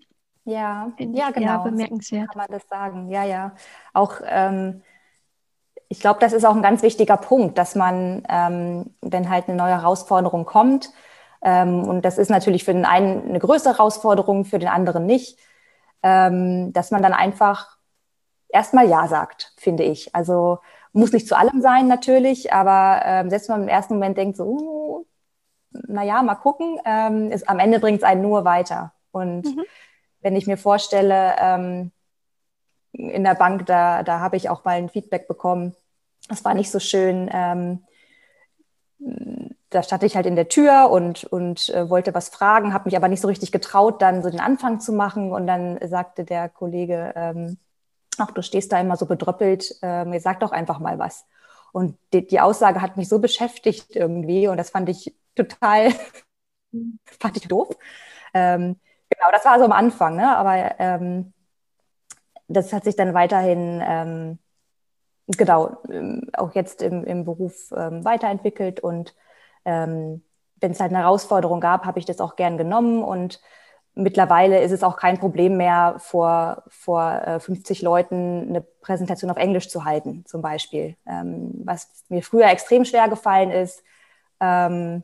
Ja, 0.43 0.91
ja, 0.97 1.29
genau. 1.29 1.63
bemerkenswert. 1.63 2.29
kann 2.29 2.37
man 2.37 2.47
das 2.49 2.67
sagen. 2.67 3.11
Ja, 3.11 3.23
ja. 3.23 3.55
Auch, 3.93 4.15
ähm, 4.25 4.81
ich 5.91 5.99
glaube, 5.99 6.21
das 6.21 6.31
ist 6.31 6.45
auch 6.45 6.55
ein 6.55 6.61
ganz 6.61 6.83
wichtiger 6.83 7.17
Punkt, 7.17 7.57
dass 7.57 7.75
man, 7.75 8.23
ähm, 8.29 8.95
wenn 9.01 9.29
halt 9.29 9.49
eine 9.49 9.57
neue 9.57 9.73
Herausforderung 9.73 10.45
kommt, 10.45 10.89
ähm, 11.41 11.83
und 11.83 12.05
das 12.05 12.17
ist 12.17 12.29
natürlich 12.29 12.63
für 12.63 12.71
den 12.71 12.85
einen 12.85 13.27
eine 13.27 13.39
größere 13.39 13.73
Herausforderung, 13.73 14.45
für 14.45 14.57
den 14.57 14.69
anderen 14.69 15.05
nicht, 15.05 15.37
ähm, 16.01 16.71
dass 16.71 16.91
man 16.91 17.01
dann 17.01 17.11
einfach 17.11 17.77
erstmal 18.47 18.87
Ja 18.87 19.09
sagt, 19.09 19.53
finde 19.57 19.83
ich. 19.83 20.15
Also 20.15 20.59
muss 20.93 21.11
nicht 21.11 21.27
zu 21.27 21.37
allem 21.37 21.61
sein 21.61 21.89
natürlich, 21.89 22.53
aber 22.53 23.01
ähm, 23.03 23.29
selbst 23.29 23.49
wenn 23.49 23.57
man 23.57 23.63
im 23.63 23.69
ersten 23.69 23.95
Moment 23.95 24.17
denkt, 24.17 24.37
so, 24.37 24.45
uh, 24.45 25.05
naja, 25.87 26.23
mal 26.23 26.35
gucken, 26.35 26.79
ähm, 26.85 27.31
ist, 27.31 27.49
am 27.49 27.59
Ende 27.59 27.81
bringt 27.81 27.97
es 27.97 28.03
einen 28.03 28.21
nur 28.21 28.45
weiter. 28.45 28.93
Und 29.11 29.43
mhm. 29.43 29.63
wenn 30.21 30.37
ich 30.37 30.47
mir 30.47 30.57
vorstelle, 30.57 31.35
ähm, 31.37 31.91
in 32.93 33.23
der 33.25 33.35
Bank, 33.35 33.65
da, 33.65 34.03
da 34.03 34.19
habe 34.21 34.37
ich 34.37 34.49
auch 34.49 34.63
mal 34.63 34.77
ein 34.77 34.89
Feedback 34.89 35.27
bekommen, 35.27 35.75
das 36.31 36.45
war 36.45 36.53
nicht 36.53 36.71
so 36.71 36.79
schön. 36.79 37.29
Ähm, 37.31 37.83
da 39.69 39.83
stand 39.83 40.03
ich 40.03 40.15
halt 40.15 40.25
in 40.25 40.35
der 40.35 40.47
Tür 40.47 40.89
und, 40.89 41.23
und 41.25 41.69
äh, 41.69 41.89
wollte 41.89 42.13
was 42.13 42.29
fragen, 42.29 42.73
habe 42.73 42.85
mich 42.85 42.95
aber 42.95 43.07
nicht 43.07 43.21
so 43.21 43.27
richtig 43.27 43.51
getraut, 43.51 44.01
dann 44.01 44.21
so 44.21 44.29
den 44.29 44.39
Anfang 44.39 44.79
zu 44.79 44.93
machen. 44.93 45.31
Und 45.31 45.47
dann 45.47 45.77
sagte 45.87 46.23
der 46.23 46.49
Kollege, 46.49 47.13
ähm, 47.15 47.57
ach, 48.17 48.31
du 48.31 48.41
stehst 48.41 48.71
da 48.71 48.79
immer 48.79 48.97
so 48.97 49.05
bedröppelt, 49.05 49.75
äh, 49.81 50.05
mir 50.05 50.19
sag 50.19 50.39
doch 50.39 50.51
einfach 50.51 50.79
mal 50.79 50.99
was. 50.99 51.25
Und 51.71 51.97
die, 52.13 52.25
die, 52.27 52.39
Aussage 52.41 52.81
hat 52.81 52.97
mich 52.97 53.07
so 53.07 53.19
beschäftigt 53.19 53.95
irgendwie 53.95 54.47
und 54.47 54.57
das 54.57 54.71
fand 54.71 54.89
ich 54.89 55.15
total, 55.35 55.91
fand 57.19 57.37
ich 57.37 57.47
doof. 57.47 57.69
Ähm, 58.33 58.77
genau, 59.09 59.31
das 59.31 59.45
war 59.45 59.57
so 59.57 59.65
am 59.65 59.71
Anfang, 59.71 60.15
ne? 60.17 60.35
aber 60.35 60.79
ähm, 60.79 61.33
das 62.47 62.73
hat 62.73 62.83
sich 62.83 62.95
dann 62.95 63.13
weiterhin, 63.13 63.81
ähm, 63.83 64.39
genau, 65.27 65.77
ähm, 65.89 66.29
auch 66.33 66.53
jetzt 66.55 66.81
im, 66.81 67.03
im 67.03 67.25
Beruf 67.25 67.71
ähm, 67.75 68.03
weiterentwickelt 68.03 68.79
und 68.79 69.15
ähm, 69.65 70.23
wenn 70.59 70.71
es 70.71 70.79
halt 70.79 70.91
eine 70.91 70.99
Herausforderung 71.03 71.59
gab, 71.59 71.85
habe 71.85 71.99
ich 71.99 72.05
das 72.05 72.19
auch 72.21 72.35
gern 72.35 72.57
genommen 72.57 73.03
und 73.03 73.41
mittlerweile 73.93 74.61
ist 74.61 74.71
es 74.71 74.83
auch 74.83 74.95
kein 74.95 75.19
Problem 75.19 75.57
mehr, 75.57 75.95
vor, 75.97 76.63
vor 76.67 77.39
50 77.39 77.81
äh, 77.81 77.85
Leuten 77.85 78.47
eine 78.49 78.61
Präsentation 78.61 79.31
auf 79.31 79.37
Englisch 79.37 79.69
zu 79.69 79.85
halten, 79.85 80.23
zum 80.25 80.41
Beispiel. 80.41 80.95
Ähm, 81.05 81.51
was 81.65 82.05
mir 82.09 82.21
früher 82.21 82.47
extrem 82.49 82.85
schwer 82.85 83.09
gefallen 83.09 83.51
ist. 83.51 83.83
Ähm, 84.39 85.03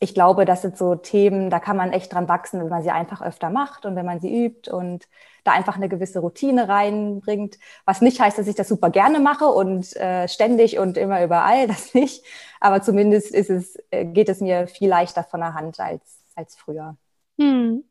ich 0.00 0.14
glaube, 0.14 0.44
das 0.44 0.62
sind 0.62 0.78
so 0.78 0.94
Themen, 0.94 1.50
da 1.50 1.58
kann 1.58 1.76
man 1.76 1.92
echt 1.92 2.12
dran 2.12 2.28
wachsen, 2.28 2.60
wenn 2.60 2.68
man 2.68 2.82
sie 2.82 2.90
einfach 2.90 3.20
öfter 3.20 3.50
macht 3.50 3.84
und 3.84 3.96
wenn 3.96 4.06
man 4.06 4.20
sie 4.20 4.44
übt 4.44 4.70
und 4.70 5.08
da 5.44 5.52
einfach 5.52 5.76
eine 5.76 5.88
gewisse 5.88 6.20
Routine 6.20 6.68
reinbringt. 6.68 7.58
Was 7.84 8.00
nicht 8.00 8.20
heißt, 8.20 8.38
dass 8.38 8.46
ich 8.46 8.54
das 8.54 8.68
super 8.68 8.90
gerne 8.90 9.18
mache 9.18 9.46
und 9.46 9.96
äh, 9.96 10.28
ständig 10.28 10.78
und 10.78 10.96
immer 10.96 11.24
überall, 11.24 11.66
das 11.68 11.94
nicht. 11.94 12.24
Aber 12.60 12.80
zumindest 12.82 13.34
ist 13.34 13.50
es, 13.50 13.76
äh, 13.90 14.04
geht 14.04 14.28
es 14.28 14.40
mir 14.40 14.68
viel 14.68 14.88
leichter 14.88 15.24
von 15.24 15.40
der 15.40 15.54
Hand 15.54 15.80
als, 15.80 16.20
als 16.36 16.54
früher. 16.54 16.96
Hm. 17.38 17.82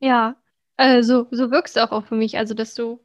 Ja, 0.00 0.36
also 0.76 1.26
so 1.30 1.50
wirkst 1.50 1.76
du 1.76 1.84
auch, 1.84 1.92
auch 1.92 2.04
für 2.04 2.14
mich, 2.16 2.38
also 2.38 2.54
dass 2.54 2.74
du 2.74 3.00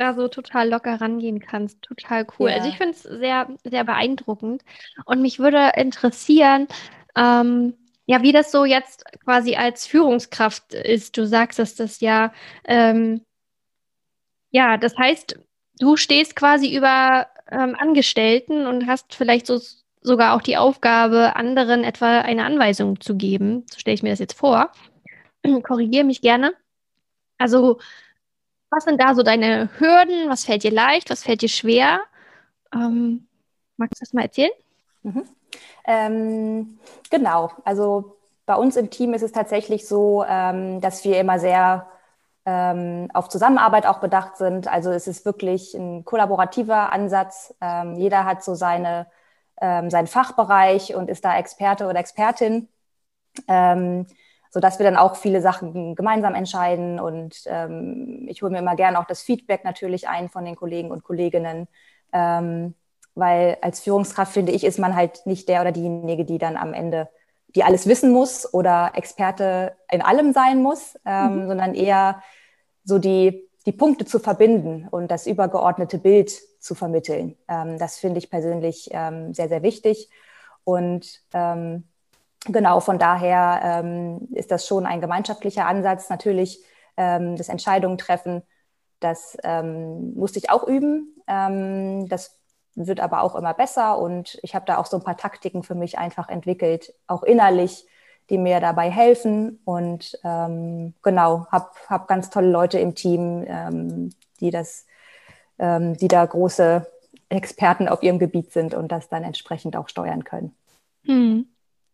da 0.00 0.14
so 0.14 0.28
total 0.28 0.68
locker 0.68 1.00
rangehen 1.00 1.40
kannst. 1.40 1.82
Total 1.82 2.26
cool. 2.38 2.48
Also 2.48 2.50
ja. 2.50 2.54
Also 2.56 2.68
ich 2.68 2.76
finde 2.78 2.92
es 2.92 3.02
sehr, 3.02 3.48
sehr 3.64 3.84
beeindruckend. 3.84 4.64
Und 5.04 5.20
mich 5.20 5.38
würde 5.38 5.72
interessieren, 5.76 6.66
ähm, 7.16 7.74
ja, 8.06 8.22
wie 8.22 8.32
das 8.32 8.50
so 8.50 8.64
jetzt 8.64 9.04
quasi 9.24 9.54
als 9.56 9.86
Führungskraft 9.86 10.74
ist. 10.74 11.16
Du 11.16 11.26
sagst, 11.26 11.58
dass 11.58 11.74
das 11.76 12.00
ja, 12.00 12.32
ähm, 12.64 13.22
ja, 14.50 14.76
das 14.76 14.96
heißt, 14.96 15.38
du 15.78 15.96
stehst 15.96 16.36
quasi 16.36 16.74
über 16.74 17.28
ähm, 17.50 17.76
Angestellten 17.78 18.66
und 18.66 18.86
hast 18.86 19.14
vielleicht 19.14 19.46
so 19.46 19.60
sogar 20.02 20.34
auch 20.34 20.42
die 20.42 20.56
Aufgabe, 20.56 21.36
anderen 21.36 21.84
etwa 21.84 22.20
eine 22.20 22.44
Anweisung 22.44 23.00
zu 23.00 23.16
geben. 23.16 23.66
So 23.70 23.78
stelle 23.78 23.94
ich 23.94 24.02
mir 24.02 24.10
das 24.10 24.18
jetzt 24.18 24.38
vor. 24.38 24.72
Korrigiere 25.62 26.04
mich 26.04 26.22
gerne. 26.22 26.54
Also, 27.38 27.80
was 28.70 28.84
sind 28.84 29.00
da 29.00 29.14
so 29.14 29.22
deine 29.22 29.70
Hürden? 29.78 30.28
Was 30.28 30.44
fällt 30.44 30.64
dir 30.64 30.72
leicht? 30.72 31.10
Was 31.10 31.24
fällt 31.24 31.42
dir 31.42 31.48
schwer? 31.48 32.02
Ähm, 32.74 33.28
magst 33.76 34.00
du 34.00 34.04
das 34.04 34.12
mal 34.12 34.22
erzählen? 34.22 34.52
Mhm. 35.02 35.24
Ähm, 35.86 36.78
genau, 37.10 37.50
also 37.64 38.16
bei 38.46 38.54
uns 38.56 38.76
im 38.76 38.90
Team 38.90 39.14
ist 39.14 39.22
es 39.22 39.32
tatsächlich 39.32 39.86
so, 39.86 40.24
ähm, 40.28 40.80
dass 40.80 41.04
wir 41.04 41.20
immer 41.20 41.38
sehr 41.38 41.86
ähm, 42.46 43.08
auf 43.14 43.28
Zusammenarbeit 43.28 43.86
auch 43.86 44.00
bedacht 44.00 44.36
sind. 44.36 44.68
Also 44.68 44.90
es 44.90 45.06
ist 45.06 45.24
wirklich 45.24 45.74
ein 45.74 46.04
kollaborativer 46.04 46.92
Ansatz. 46.92 47.54
Ähm, 47.60 47.94
jeder 47.96 48.24
hat 48.24 48.42
so 48.42 48.54
seine, 48.54 49.06
ähm, 49.60 49.90
seinen 49.90 50.06
Fachbereich 50.08 50.94
und 50.94 51.08
ist 51.10 51.24
da 51.24 51.36
Experte 51.38 51.86
oder 51.86 52.00
Expertin, 52.00 52.68
ähm, 53.48 54.06
sodass 54.50 54.78
wir 54.78 54.84
dann 54.84 54.96
auch 54.96 55.16
viele 55.16 55.40
Sachen 55.42 55.94
gemeinsam 55.94 56.34
entscheiden. 56.34 56.98
Und 57.00 57.46
ich 58.26 58.42
hole 58.42 58.50
mir 58.50 58.58
immer 58.58 58.74
gerne 58.76 58.98
auch 58.98 59.04
das 59.06 59.22
Feedback 59.22 59.64
natürlich 59.64 60.08
ein 60.08 60.28
von 60.28 60.44
den 60.44 60.56
Kollegen 60.56 60.90
und 60.90 61.04
Kolleginnen. 61.04 61.68
Ähm, 62.12 62.74
weil 63.20 63.58
als 63.62 63.78
Führungskraft, 63.80 64.32
finde 64.32 64.50
ich, 64.50 64.64
ist 64.64 64.80
man 64.80 64.96
halt 64.96 65.24
nicht 65.26 65.48
der 65.48 65.60
oder 65.60 65.70
diejenige, 65.70 66.24
die 66.24 66.38
dann 66.38 66.56
am 66.56 66.74
Ende 66.74 67.08
die 67.54 67.64
alles 67.64 67.86
wissen 67.86 68.12
muss 68.12 68.52
oder 68.52 68.92
Experte 68.94 69.76
in 69.90 70.02
allem 70.02 70.32
sein 70.32 70.62
muss, 70.62 70.98
ähm, 71.04 71.42
mhm. 71.42 71.48
sondern 71.48 71.74
eher 71.74 72.22
so 72.84 72.98
die, 72.98 73.48
die 73.66 73.72
Punkte 73.72 74.04
zu 74.04 74.18
verbinden 74.18 74.86
und 74.90 75.10
das 75.10 75.26
übergeordnete 75.26 75.98
Bild 75.98 76.32
zu 76.60 76.74
vermitteln. 76.74 77.36
Ähm, 77.48 77.78
das 77.78 77.98
finde 77.98 78.18
ich 78.18 78.30
persönlich 78.30 78.90
ähm, 78.92 79.34
sehr, 79.34 79.48
sehr 79.48 79.62
wichtig. 79.62 80.08
Und 80.64 81.22
ähm, 81.32 81.84
genau 82.46 82.80
von 82.80 82.98
daher 82.98 83.82
ähm, 83.82 84.28
ist 84.32 84.50
das 84.50 84.66
schon 84.66 84.86
ein 84.86 85.00
gemeinschaftlicher 85.00 85.66
Ansatz. 85.66 86.08
Natürlich 86.08 86.62
ähm, 86.96 87.36
das 87.36 87.48
Entscheidungen 87.48 87.98
treffen, 87.98 88.42
das 89.00 89.38
musste 89.42 90.38
ich 90.38 90.50
auch 90.50 90.68
üben. 90.68 91.16
das 91.26 92.38
wird 92.86 93.00
aber 93.00 93.22
auch 93.22 93.34
immer 93.34 93.54
besser 93.54 93.98
und 93.98 94.38
ich 94.42 94.54
habe 94.54 94.66
da 94.66 94.78
auch 94.78 94.86
so 94.86 94.96
ein 94.96 95.02
paar 95.02 95.16
Taktiken 95.16 95.62
für 95.62 95.74
mich 95.74 95.98
einfach 95.98 96.28
entwickelt, 96.28 96.94
auch 97.06 97.22
innerlich, 97.22 97.86
die 98.28 98.38
mir 98.38 98.60
dabei 98.60 98.90
helfen 98.90 99.60
und 99.64 100.18
ähm, 100.24 100.94
genau, 101.02 101.46
habe 101.50 101.70
hab 101.88 102.08
ganz 102.08 102.30
tolle 102.30 102.50
Leute 102.50 102.78
im 102.78 102.94
Team, 102.94 103.44
ähm, 103.46 104.10
die 104.40 104.50
das, 104.50 104.86
ähm, 105.58 105.96
die 105.96 106.08
da 106.08 106.24
große 106.24 106.86
Experten 107.28 107.88
auf 107.88 108.02
ihrem 108.02 108.18
Gebiet 108.18 108.52
sind 108.52 108.74
und 108.74 108.92
das 108.92 109.08
dann 109.08 109.24
entsprechend 109.24 109.76
auch 109.76 109.88
steuern 109.88 110.24
können. 110.24 110.54
Hm. 111.04 111.46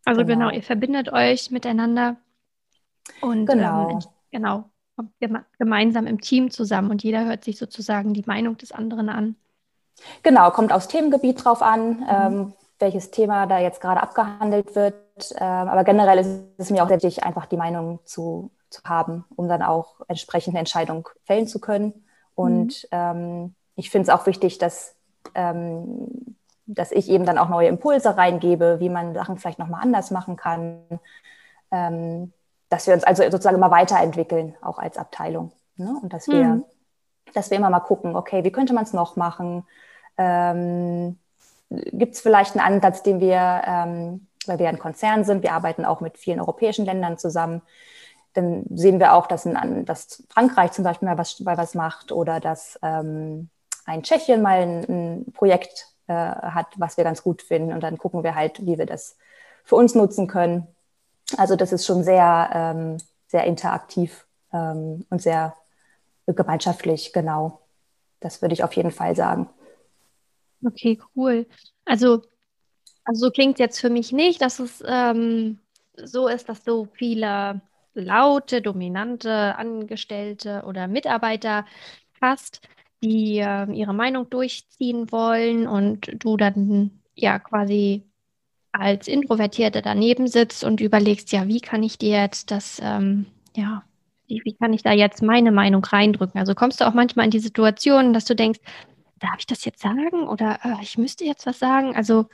Also 0.05 0.25
genau. 0.25 0.47
genau. 0.47 0.51
ihr 0.51 0.63
verbindet 0.63 1.13
euch 1.13 1.51
miteinander 1.51 2.17
und 3.21 3.47
genau, 3.47 3.91
ähm, 3.91 3.99
genau 4.31 4.71
gemeinsam 5.59 6.07
im 6.07 6.21
Team 6.21 6.51
zusammen 6.51 6.91
und 6.91 7.03
jeder 7.03 7.27
hört 7.27 7.45
sich 7.45 7.59
sozusagen 7.59 8.15
die 8.15 8.25
Meinung 8.27 8.57
des 8.57 8.73
anderen 8.73 9.09
an. 9.09 9.37
Genau, 10.23 10.51
kommt 10.51 10.73
aufs 10.73 10.89
Themengebiet 10.89 11.45
drauf 11.45 11.63
an, 11.63 12.01
mhm. 12.01 12.07
ähm, 12.09 12.53
welches 12.79 13.11
Thema 13.11 13.47
da 13.47 13.59
jetzt 13.59 13.81
gerade 13.81 14.03
abgehandelt 14.03 14.75
wird. 14.75 14.95
Ähm, 15.37 15.69
aber 15.69 15.85
generell 15.85 16.19
ist 16.19 16.45
es 16.59 16.71
mir 16.71 16.83
auch 16.83 16.89
sehr 16.89 17.03
wichtig, 17.03 17.25
einfach 17.25 17.47
die 17.47 17.57
Meinung 17.57 18.01
zu, 18.05 18.51
zu 18.69 18.83
haben, 18.85 19.25
um 19.35 19.49
dann 19.49 19.63
auch 19.63 20.01
entsprechende 20.09 20.59
Entscheidungen 20.59 21.05
fällen 21.25 21.47
zu 21.47 21.61
können. 21.61 22.05
Und 22.35 22.85
mhm. 22.85 22.89
ähm, 22.93 23.55
ich 23.77 23.91
finde 23.91 24.11
es 24.11 24.19
auch 24.19 24.27
wichtig, 24.27 24.59
dass, 24.59 24.95
ähm, 25.35 26.37
dass 26.67 26.93
ich 26.93 27.09
eben 27.09 27.25
dann 27.25 27.39
auch 27.39 27.49
neue 27.49 27.69
Impulse 27.69 28.17
reingebe, 28.17 28.81
wie 28.81 28.91
man 28.91 29.15
Sachen 29.15 29.39
vielleicht 29.39 29.59
nochmal 29.59 29.83
anders 29.83 30.11
machen 30.11 30.37
kann. 30.37 30.83
Ähm, 31.71 32.33
dass 32.69 32.87
wir 32.87 32.95
uns 32.95 33.05
also 33.05 33.23
sozusagen 33.23 33.57
immer 33.57 33.71
weiterentwickeln, 33.71 34.57
auch 34.61 34.79
als 34.79 34.99
Abteilung. 34.99 35.53
Ne? 35.77 35.99
Und 36.03 36.13
dass 36.13 36.29
wir, 36.29 36.45
mhm. 36.45 36.65
dass 37.33 37.51
wir 37.51 37.59
immer 37.59 37.71
mal 37.71 37.81
gucken, 37.81 38.17
okay, 38.17 38.45
wie 38.45 38.51
könnte 38.51 38.75
man 38.75 38.85
es 38.85 38.93
noch 38.93 39.17
machen? 39.17 39.65
Ähm, 40.19 41.19
Gibt 41.71 42.15
es 42.15 42.21
vielleicht 42.21 42.57
einen 42.57 42.75
Ansatz, 42.75 43.03
den 43.03 43.21
wir, 43.21 43.63
ähm, 43.67 44.27
weil 44.47 44.59
wir 44.59 44.69
ein 44.69 44.79
Konzern 44.79 45.25
sind, 45.25 45.43
wir 45.43 45.53
arbeiten 45.53 45.85
auch 45.85 46.01
mit 46.01 46.17
vielen 46.17 46.41
europäischen 46.41 46.85
Ländern 46.85 47.19
zusammen, 47.19 47.63
dann 48.37 48.65
sehen 48.71 49.01
wir 49.01 49.15
auch, 49.15 49.27
dass, 49.27 49.47
ein, 49.47 49.85
dass 49.85 50.23
Frankreich 50.29 50.73
zum 50.73 50.85
Beispiel 50.85 51.09
mal 51.09 51.19
was, 51.19 51.41
mal 51.41 51.57
was 51.57 51.75
macht 51.75 52.13
oder 52.13 52.39
dass 52.39 52.79
ähm, 52.83 53.49
ein 53.85 54.03
Tschechien 54.03 54.43
mal 54.43 54.61
ein, 54.61 54.85
ein 54.89 55.33
Projekt 55.33 55.89
äh, 56.07 56.13
hat, 56.13 56.67
was 56.77 56.97
wir 56.97 57.05
ganz 57.05 57.23
gut 57.23 57.43
finden. 57.43 57.73
Und 57.73 57.81
dann 57.81 57.99
gucken 57.99 58.23
wir 58.23 58.35
halt, 58.35 58.65
wie 58.67 58.79
wir 58.79 58.87
das 58.87 59.17
für 59.65 59.77
uns 59.77 59.95
nutzen 59.95 60.27
können. 60.27 60.67
Also 61.37 61.57
das 61.57 61.73
ist 61.73 61.87
schon 61.87 62.05
sehr, 62.05 62.51
ähm, 62.53 62.99
sehr 63.27 63.45
interaktiv 63.45 64.27
ähm, 64.53 65.07
und 65.11 65.23
sehr 65.23 65.55
gemeinschaftlich, 66.27 67.13
genau. 67.13 67.61
Das 68.21 68.43
würde 68.43 68.53
ich 68.53 68.65
auf 68.65 68.73
jeden 68.75 68.91
Fall 68.91 69.17
sagen. 69.17 69.49
Okay, 70.65 70.99
cool. 71.15 71.47
Also, 71.85 72.23
also 73.05 73.27
so 73.27 73.31
klingt 73.31 73.59
jetzt 73.59 73.81
für 73.81 73.91
mich 73.91 74.13
nicht, 74.13 74.41
dass 74.43 74.59
es 74.59 74.83
ähm, 74.87 75.59
so 75.97 76.29
ist, 76.29 76.49
dass 76.49 76.65
du 76.65 76.89
viele 76.95 77.61
laute, 77.95 78.63
dominante 78.63 79.57
Angestellte 79.57 80.65
oder 80.67 80.89
Mitarbeiter 80.89 81.65
hast, 82.21 82.61
die 83.03 83.39
äh, 83.39 83.71
ihre 83.73 83.95
Meinung 83.95 84.29
durchziehen 84.31 85.11
wollen 85.13 85.67
und 85.67 86.11
du 86.23 86.37
dann 86.37 86.91
ja 87.15 87.39
quasi 87.39 88.03
als 88.73 89.09
Introvertierte 89.09 89.83
daneben 89.83 90.27
sitzt 90.27 90.65
und 90.65 90.81
überlegst, 90.81 91.33
ja, 91.33 91.49
wie 91.49 91.61
kann 91.61 91.83
ich 91.83 91.99
dir 91.99 92.21
jetzt 92.21 92.51
das, 92.51 92.81
ähm, 92.83 93.27
ja, 93.57 93.85
wie, 94.27 94.43
wie 94.45 94.55
kann 94.55 94.73
ich 94.73 94.83
da 94.83 94.93
jetzt 94.93 95.23
meine 95.23 95.53
Meinung 95.53 95.85
reindrücken? 95.85 96.39
Also 96.39 96.55
kommst 96.55 96.81
du 96.81 96.87
auch 96.87 96.95
manchmal 96.95 97.27
in 97.27 97.31
die 97.31 97.39
Situation, 97.39 98.13
dass 98.13 98.27
du 98.27 98.35
denkst, 98.35 98.61
darf 99.17 99.37
ich 99.39 99.47
das 99.47 99.65
jetzt 99.65 99.81
sagen 99.81 100.29
oder 100.29 100.59
äh, 100.65 100.83
ich 100.83 100.99
müsste 100.99 101.25
jetzt 101.25 101.47
was 101.47 101.59
sagen? 101.59 101.97
Also 101.97 102.27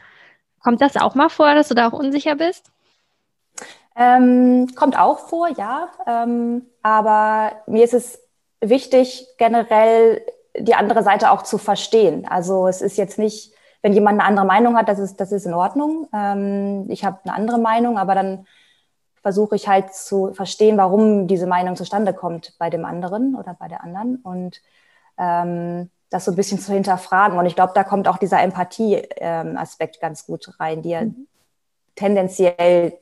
kommt 0.62 0.80
das 0.80 0.96
auch 0.96 1.14
mal 1.14 1.28
vor, 1.28 1.54
dass 1.54 1.68
du 1.68 1.74
da 1.74 1.88
auch 1.88 1.92
unsicher 1.92 2.36
bist? 2.36 2.70
Ähm, 3.94 4.68
kommt 4.74 4.98
auch 4.98 5.28
vor, 5.28 5.48
ja. 5.48 5.88
Ähm, 6.06 6.66
aber 6.82 7.52
mir 7.66 7.84
ist 7.84 7.94
es 7.94 8.20
wichtig, 8.60 9.26
generell 9.38 10.22
die 10.56 10.74
andere 10.74 11.02
Seite 11.02 11.30
auch 11.30 11.42
zu 11.42 11.58
verstehen. 11.58 12.26
Also 12.26 12.66
es 12.66 12.82
ist 12.82 12.96
jetzt 12.96 13.18
nicht, 13.18 13.52
wenn 13.82 13.92
jemand 13.92 14.20
eine 14.20 14.28
andere 14.28 14.46
Meinung 14.46 14.76
hat, 14.76 14.88
das 14.88 14.98
ist, 14.98 15.16
das 15.20 15.32
ist 15.32 15.46
in 15.46 15.54
Ordnung. 15.54 16.08
Ähm, 16.12 16.86
ich 16.88 17.04
habe 17.04 17.18
eine 17.24 17.34
andere 17.34 17.58
Meinung, 17.58 17.98
aber 17.98 18.14
dann 18.14 18.46
versuche 19.22 19.56
ich 19.56 19.68
halt 19.68 19.94
zu 19.94 20.32
verstehen, 20.34 20.76
warum 20.76 21.28
diese 21.28 21.46
Meinung 21.46 21.76
zustande 21.76 22.12
kommt 22.12 22.54
bei 22.58 22.70
dem 22.70 22.84
anderen 22.84 23.36
oder 23.36 23.54
bei 23.54 23.68
der 23.68 23.82
anderen. 23.82 24.16
Und 24.16 24.60
ähm, 25.18 25.90
das 26.12 26.26
so 26.26 26.33
ein 26.33 26.37
bisschen 26.37 26.59
zu 26.59 26.73
hinterfragen. 26.73 27.38
Und 27.38 27.47
ich 27.47 27.54
glaube, 27.54 27.73
da 27.75 27.85
kommt 27.85 28.07
auch 28.07 28.19
dieser 28.19 28.42
Empathie-Aspekt 28.42 29.97
ähm, 29.97 30.00
ganz 30.00 30.26
gut 30.26 30.49
rein, 30.61 30.83
die 30.83 30.90
ja 30.90 31.02
mhm. 31.02 31.26
tendenziell 31.95 32.99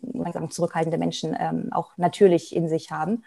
langsam 0.00 0.50
zurückhaltende 0.50 0.98
Menschen 0.98 1.36
ähm, 1.38 1.72
auch 1.72 1.92
natürlich 1.96 2.54
in 2.54 2.68
sich 2.68 2.92
haben. 2.92 3.24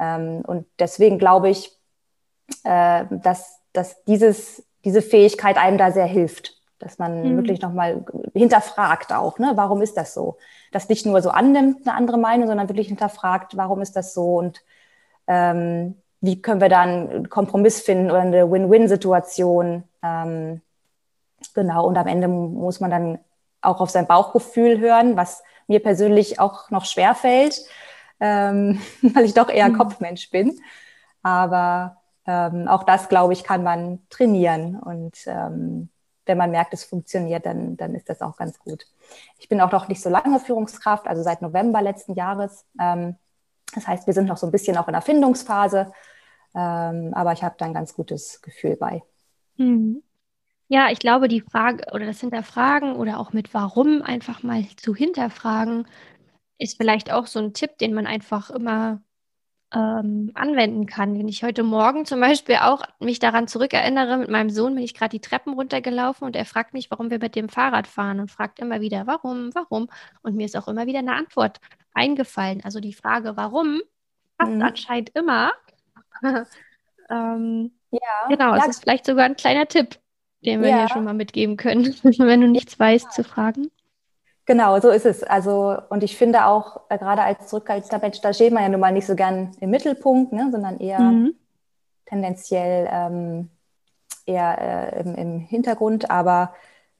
Ähm, 0.00 0.42
und 0.46 0.66
deswegen 0.78 1.18
glaube 1.18 1.50
ich, 1.50 1.70
äh, 2.64 3.04
dass, 3.10 3.60
dass 3.72 4.02
dieses, 4.04 4.64
diese 4.84 5.02
Fähigkeit 5.02 5.56
einem 5.56 5.78
da 5.78 5.92
sehr 5.92 6.06
hilft, 6.06 6.60
dass 6.80 6.98
man 6.98 7.22
mhm. 7.22 7.36
wirklich 7.36 7.62
nochmal 7.62 8.04
hinterfragt 8.34 9.12
auch, 9.12 9.38
ne? 9.38 9.52
warum 9.54 9.82
ist 9.82 9.96
das 9.96 10.14
so? 10.14 10.38
Dass 10.72 10.88
nicht 10.88 11.06
nur 11.06 11.22
so 11.22 11.30
annimmt 11.30 11.86
eine 11.86 11.96
andere 11.96 12.18
Meinung, 12.18 12.48
sondern 12.48 12.68
wirklich 12.68 12.88
hinterfragt, 12.88 13.56
warum 13.56 13.80
ist 13.80 13.94
das 13.94 14.14
so 14.14 14.36
und 14.36 14.64
ähm, 15.28 16.01
wie 16.22 16.40
können 16.40 16.60
wir 16.60 16.68
dann 16.68 17.10
einen 17.10 17.28
Kompromiss 17.28 17.80
finden 17.80 18.10
oder 18.10 18.20
eine 18.20 18.50
Win-Win-Situation. 18.50 19.82
Ähm, 20.02 20.62
genau, 21.52 21.86
und 21.86 21.98
am 21.98 22.06
Ende 22.06 22.28
muss 22.28 22.80
man 22.80 22.90
dann 22.90 23.18
auch 23.60 23.80
auf 23.80 23.90
sein 23.90 24.06
Bauchgefühl 24.06 24.78
hören, 24.78 25.16
was 25.16 25.42
mir 25.66 25.80
persönlich 25.80 26.38
auch 26.38 26.70
noch 26.70 26.84
schwer 26.84 27.14
fällt, 27.14 27.60
ähm, 28.20 28.80
weil 29.02 29.24
ich 29.24 29.34
doch 29.34 29.48
eher 29.48 29.68
mhm. 29.68 29.78
Kopfmensch 29.78 30.30
bin. 30.30 30.60
Aber 31.24 31.96
ähm, 32.26 32.68
auch 32.68 32.84
das, 32.84 33.08
glaube 33.08 33.32
ich, 33.32 33.42
kann 33.42 33.64
man 33.64 34.00
trainieren. 34.08 34.78
Und 34.78 35.16
ähm, 35.26 35.88
wenn 36.24 36.38
man 36.38 36.52
merkt, 36.52 36.72
es 36.72 36.84
funktioniert, 36.84 37.46
dann, 37.46 37.76
dann 37.76 37.96
ist 37.96 38.08
das 38.08 38.22
auch 38.22 38.36
ganz 38.36 38.60
gut. 38.60 38.86
Ich 39.40 39.48
bin 39.48 39.60
auch 39.60 39.72
noch 39.72 39.88
nicht 39.88 40.00
so 40.00 40.08
lange 40.08 40.38
Führungskraft, 40.38 41.08
also 41.08 41.24
seit 41.24 41.42
November 41.42 41.82
letzten 41.82 42.14
Jahres. 42.14 42.64
Ähm, 42.80 43.16
das 43.74 43.88
heißt, 43.88 44.06
wir 44.06 44.14
sind 44.14 44.28
noch 44.28 44.36
so 44.36 44.46
ein 44.46 44.52
bisschen 44.52 44.76
auch 44.76 44.86
in 44.86 44.92
der 44.92 45.02
Findungsphase. 45.02 45.92
Ähm, 46.54 47.12
aber 47.14 47.32
ich 47.32 47.42
habe 47.42 47.54
da 47.58 47.64
ein 47.64 47.74
ganz 47.74 47.94
gutes 47.94 48.42
Gefühl 48.42 48.76
bei. 48.76 49.02
Mhm. 49.56 50.02
Ja, 50.68 50.90
ich 50.90 50.98
glaube, 50.98 51.28
die 51.28 51.42
Frage 51.42 51.84
oder 51.92 52.06
das 52.06 52.20
Hinterfragen 52.20 52.96
oder 52.96 53.18
auch 53.20 53.32
mit 53.32 53.52
Warum 53.52 54.02
einfach 54.02 54.42
mal 54.42 54.64
zu 54.76 54.94
hinterfragen, 54.94 55.86
ist 56.58 56.76
vielleicht 56.76 57.12
auch 57.12 57.26
so 57.26 57.40
ein 57.40 57.52
Tipp, 57.52 57.76
den 57.78 57.92
man 57.92 58.06
einfach 58.06 58.50
immer 58.50 59.02
ähm, 59.74 60.30
anwenden 60.34 60.86
kann. 60.86 61.18
Wenn 61.18 61.28
ich 61.28 61.42
heute 61.42 61.62
Morgen 61.62 62.04
zum 62.04 62.20
Beispiel 62.20 62.56
auch 62.56 62.82
mich 63.00 63.18
daran 63.18 63.48
zurückerinnere, 63.48 64.18
mit 64.18 64.30
meinem 64.30 64.50
Sohn 64.50 64.74
bin 64.74 64.84
ich 64.84 64.94
gerade 64.94 65.10
die 65.10 65.20
Treppen 65.20 65.54
runtergelaufen 65.54 66.26
und 66.26 66.36
er 66.36 66.44
fragt 66.44 66.74
mich, 66.74 66.90
warum 66.90 67.10
wir 67.10 67.18
mit 67.18 67.36
dem 67.36 67.48
Fahrrad 67.48 67.86
fahren 67.86 68.20
und 68.20 68.30
fragt 68.30 68.58
immer 68.58 68.80
wieder, 68.80 69.06
warum, 69.06 69.50
warum? 69.54 69.88
Und 70.22 70.36
mir 70.36 70.46
ist 70.46 70.56
auch 70.56 70.68
immer 70.68 70.86
wieder 70.86 71.00
eine 71.00 71.14
Antwort 71.14 71.58
eingefallen. 71.94 72.62
Also 72.64 72.80
die 72.80 72.92
Frage, 72.92 73.36
warum, 73.36 73.80
passt 74.38 74.52
mhm. 74.52 74.62
anscheinend 74.62 75.10
immer. 75.14 75.52
ähm, 77.10 77.72
ja, 77.90 78.28
genau, 78.28 78.54
ja. 78.54 78.62
es 78.62 78.68
ist 78.68 78.82
vielleicht 78.82 79.06
sogar 79.06 79.24
ein 79.24 79.36
kleiner 79.36 79.66
Tipp, 79.66 79.98
den 80.44 80.62
wir 80.62 80.70
ja. 80.70 80.78
hier 80.78 80.88
schon 80.88 81.04
mal 81.04 81.14
mitgeben 81.14 81.56
können, 81.56 81.94
wenn 82.02 82.40
du 82.40 82.48
nichts 82.48 82.78
weißt, 82.78 83.12
zu 83.12 83.24
fragen. 83.24 83.70
Genau, 84.44 84.80
so 84.80 84.90
ist 84.90 85.06
es. 85.06 85.22
Also, 85.22 85.76
und 85.88 86.02
ich 86.02 86.16
finde 86.16 86.46
auch, 86.46 86.80
äh, 86.88 86.98
gerade 86.98 87.22
als 87.22 87.46
zurückhaltender 87.46 88.00
Mensch, 88.00 88.20
da 88.20 88.32
steht 88.32 88.52
man 88.52 88.62
ja 88.62 88.68
nun 88.68 88.80
mal 88.80 88.92
nicht 88.92 89.06
so 89.06 89.14
gern 89.14 89.52
im 89.60 89.70
Mittelpunkt, 89.70 90.32
ne, 90.32 90.48
sondern 90.50 90.78
eher 90.78 90.98
mhm. 90.98 91.34
tendenziell 92.06 92.88
ähm, 92.90 93.50
eher 94.26 94.58
äh, 94.94 95.00
im, 95.00 95.14
im, 95.14 95.38
Hintergrund. 95.38 96.10
Aber 96.10 96.54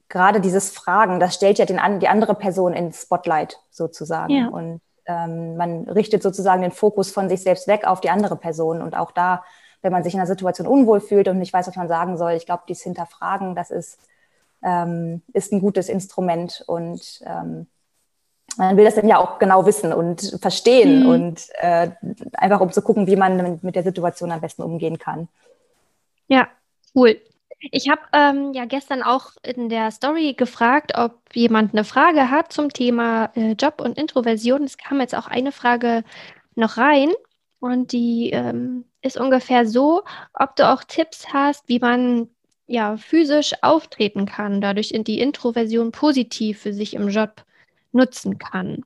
gerade 0.07 0.39
dieses 0.39 0.71
Fragen, 0.71 1.19
das 1.19 1.35
stellt 1.35 1.59
ja 1.59 1.65
den, 1.65 1.99
die 1.99 2.07
andere 2.07 2.35
Person 2.35 2.73
ins 2.73 3.03
Spotlight 3.03 3.59
sozusagen. 3.71 4.33
Ja. 4.33 4.47
Und 4.47 4.79
ähm, 5.05 5.57
man 5.57 5.83
richtet 5.89 6.23
sozusagen 6.23 6.61
den 6.61 6.71
Fokus 6.71 7.11
von 7.11 7.29
sich 7.29 7.41
selbst 7.41 7.67
weg 7.67 7.85
auf 7.85 8.01
die 8.01 8.09
andere 8.09 8.35
Person. 8.35 8.81
Und 8.81 8.95
auch 8.95 9.11
da, 9.11 9.43
wenn 9.81 9.91
man 9.91 10.03
sich 10.03 10.13
in 10.13 10.19
einer 10.19 10.27
Situation 10.27 10.67
unwohl 10.67 11.01
fühlt 11.01 11.27
und 11.27 11.39
nicht 11.39 11.53
weiß, 11.53 11.67
was 11.67 11.75
man 11.75 11.87
sagen 11.87 12.17
soll, 12.17 12.33
ich 12.33 12.45
glaube, 12.45 12.63
dieses 12.67 12.83
Hinterfragen, 12.83 13.55
das 13.55 13.71
ist 13.71 13.99
ähm, 14.63 15.21
ist 15.33 15.51
ein 15.51 15.59
gutes 15.59 15.89
Instrument 15.89 16.63
und 16.65 17.21
ähm, 17.25 17.67
man 18.57 18.77
will 18.77 18.85
das 18.85 18.95
dann 18.95 19.07
ja 19.07 19.17
auch 19.17 19.39
genau 19.39 19.65
wissen 19.65 19.93
und 19.93 20.37
verstehen 20.41 21.03
mhm. 21.03 21.09
und 21.09 21.47
äh, 21.59 21.91
einfach 22.33 22.61
um 22.61 22.71
zu 22.71 22.81
gucken, 22.81 23.07
wie 23.07 23.15
man 23.15 23.59
mit 23.61 23.75
der 23.75 23.83
Situation 23.83 24.31
am 24.31 24.41
besten 24.41 24.63
umgehen 24.63 24.97
kann. 24.99 25.27
Ja, 26.27 26.47
cool. 26.95 27.19
Ich 27.71 27.89
habe 27.89 28.01
ähm, 28.11 28.53
ja 28.53 28.65
gestern 28.65 29.03
auch 29.03 29.31
in 29.41 29.69
der 29.69 29.91
Story 29.91 30.33
gefragt, 30.33 30.93
ob 30.95 31.21
jemand 31.33 31.73
eine 31.73 31.83
Frage 31.83 32.29
hat 32.29 32.51
zum 32.51 32.69
Thema 32.69 33.31
äh, 33.35 33.53
Job 33.53 33.81
und 33.81 33.97
Introversion. 33.97 34.63
Es 34.63 34.77
kam 34.77 34.99
jetzt 34.99 35.15
auch 35.15 35.27
eine 35.27 35.51
Frage 35.51 36.03
noch 36.55 36.77
rein 36.77 37.11
und 37.59 37.91
die 37.91 38.31
ähm, 38.31 38.85
ist 39.01 39.17
ungefähr 39.17 39.65
so, 39.65 40.03
ob 40.33 40.55
du 40.55 40.69
auch 40.69 40.83
Tipps 40.83 41.33
hast, 41.33 41.67
wie 41.69 41.79
man 41.79 42.29
ja, 42.67 42.97
physisch 42.97 43.53
auftreten 43.61 44.25
kann, 44.25 44.61
dadurch 44.61 44.91
in 44.91 45.03
die 45.03 45.19
Introversion 45.19 45.91
positiv 45.91 46.61
für 46.61 46.73
sich 46.73 46.93
im 46.93 47.09
Job 47.09 47.43
nutzen 47.91 48.37
kann? 48.39 48.83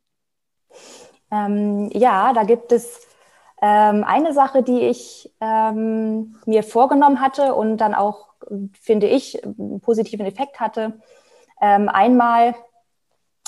Ähm, 1.32 1.90
ja, 1.94 2.34
da 2.34 2.44
gibt 2.44 2.72
es 2.72 3.07
ähm, 3.62 4.04
eine 4.04 4.34
Sache, 4.34 4.64
die 4.64 4.82
ich 4.82 5.32
ähm, 5.42 6.36
mir 6.46 6.64
vorgenommen 6.64 7.22
hatte 7.22 7.56
und 7.56 7.78
dann 7.78 7.94
auch, 7.94 8.28
finde 8.80 9.08
ich, 9.08 9.44
einen 9.44 9.82
positiven 9.82 10.26
Effekt 10.26 10.60
hatte. 10.60 11.00
Ähm, 11.60 11.90
einmal, 11.90 12.56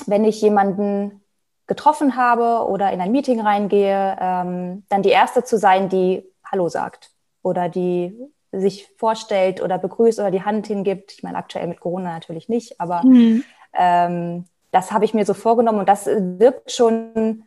wenn 0.08 0.25
ich 0.25 0.42
jemanden 0.42 1.22
getroffen 1.68 2.16
habe 2.16 2.68
oder 2.68 2.92
in 2.92 3.00
ein 3.00 3.12
Meeting 3.12 3.39
reingehe, 3.39 4.18
ähm, 4.20 4.84
dann 4.89 5.04
die 5.04 5.10
Erste 5.10 5.44
zu 5.44 5.58
sein, 5.58 5.89
die 5.89 6.26
Hallo 6.43 6.67
sagt 6.67 7.12
oder 7.43 7.69
die 7.69 8.17
sich 8.52 8.88
vorstellt 8.98 9.62
oder 9.62 9.78
begrüßt 9.78 10.19
oder 10.19 10.32
die 10.32 10.43
Hand 10.43 10.65
hingibt. 10.65 11.12
Ich 11.13 11.22
meine, 11.22 11.38
aktuell 11.38 11.67
mit 11.67 11.80
Corona 11.80 12.12
natürlich 12.12 12.50
nicht, 12.50 12.82
aber 12.82 13.04
mhm. 13.06 13.43
ähm, 13.74 14.45
das 14.72 14.91
habe 14.91 15.06
ich 15.06 15.13
mir 15.13 15.26
so 15.26 15.36
vorgenommen 15.36 15.80
und 15.80 15.89
das 15.89 16.08
wirkt 16.08 16.72
schon 16.72 17.43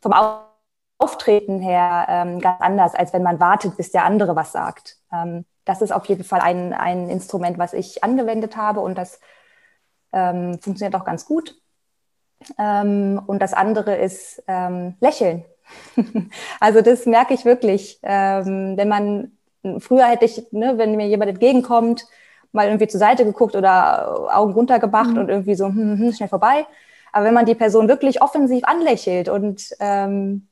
vom 0.00 0.12
Auftreten 1.04 1.60
her 1.60 2.06
ähm, 2.08 2.40
ganz 2.40 2.60
anders, 2.60 2.94
als 2.94 3.12
wenn 3.12 3.22
man 3.22 3.40
wartet, 3.40 3.76
bis 3.76 3.92
der 3.92 4.04
andere 4.04 4.34
was 4.36 4.52
sagt. 4.52 4.96
Ähm, 5.12 5.44
das 5.64 5.82
ist 5.82 5.92
auf 5.92 6.06
jeden 6.06 6.24
Fall 6.24 6.40
ein, 6.40 6.72
ein 6.72 7.08
Instrument, 7.08 7.58
was 7.58 7.72
ich 7.72 8.02
angewendet 8.02 8.56
habe 8.56 8.80
und 8.80 8.96
das 8.96 9.20
ähm, 10.12 10.58
funktioniert 10.60 10.94
auch 10.94 11.04
ganz 11.04 11.24
gut. 11.24 11.56
Ähm, 12.58 13.22
und 13.26 13.40
das 13.40 13.54
andere 13.54 13.96
ist 13.96 14.42
ähm, 14.48 14.96
Lächeln. 15.00 15.44
also 16.60 16.82
das 16.82 17.06
merke 17.06 17.32
ich 17.34 17.44
wirklich, 17.44 17.98
wenn 18.02 18.88
man 18.88 19.32
Früher 19.78 20.06
hätte 20.06 20.26
ich, 20.26 20.52
ne, 20.52 20.76
wenn 20.76 20.96
mir 20.96 21.06
jemand 21.06 21.30
entgegenkommt, 21.30 22.06
mal 22.52 22.66
irgendwie 22.66 22.86
zur 22.86 23.00
Seite 23.00 23.24
geguckt 23.24 23.56
oder 23.56 24.36
Augen 24.36 24.52
runtergemacht 24.52 25.10
mhm. 25.10 25.18
und 25.18 25.28
irgendwie 25.28 25.54
so 25.54 25.66
hm, 25.66 25.76
hm, 25.76 25.98
hm, 25.98 26.12
schnell 26.12 26.28
vorbei. 26.28 26.66
Aber 27.12 27.24
wenn 27.24 27.34
man 27.34 27.46
die 27.46 27.54
Person 27.54 27.88
wirklich 27.88 28.20
offensiv 28.22 28.64
anlächelt 28.64 29.28
und 29.28 29.70
ähm, 29.80 30.48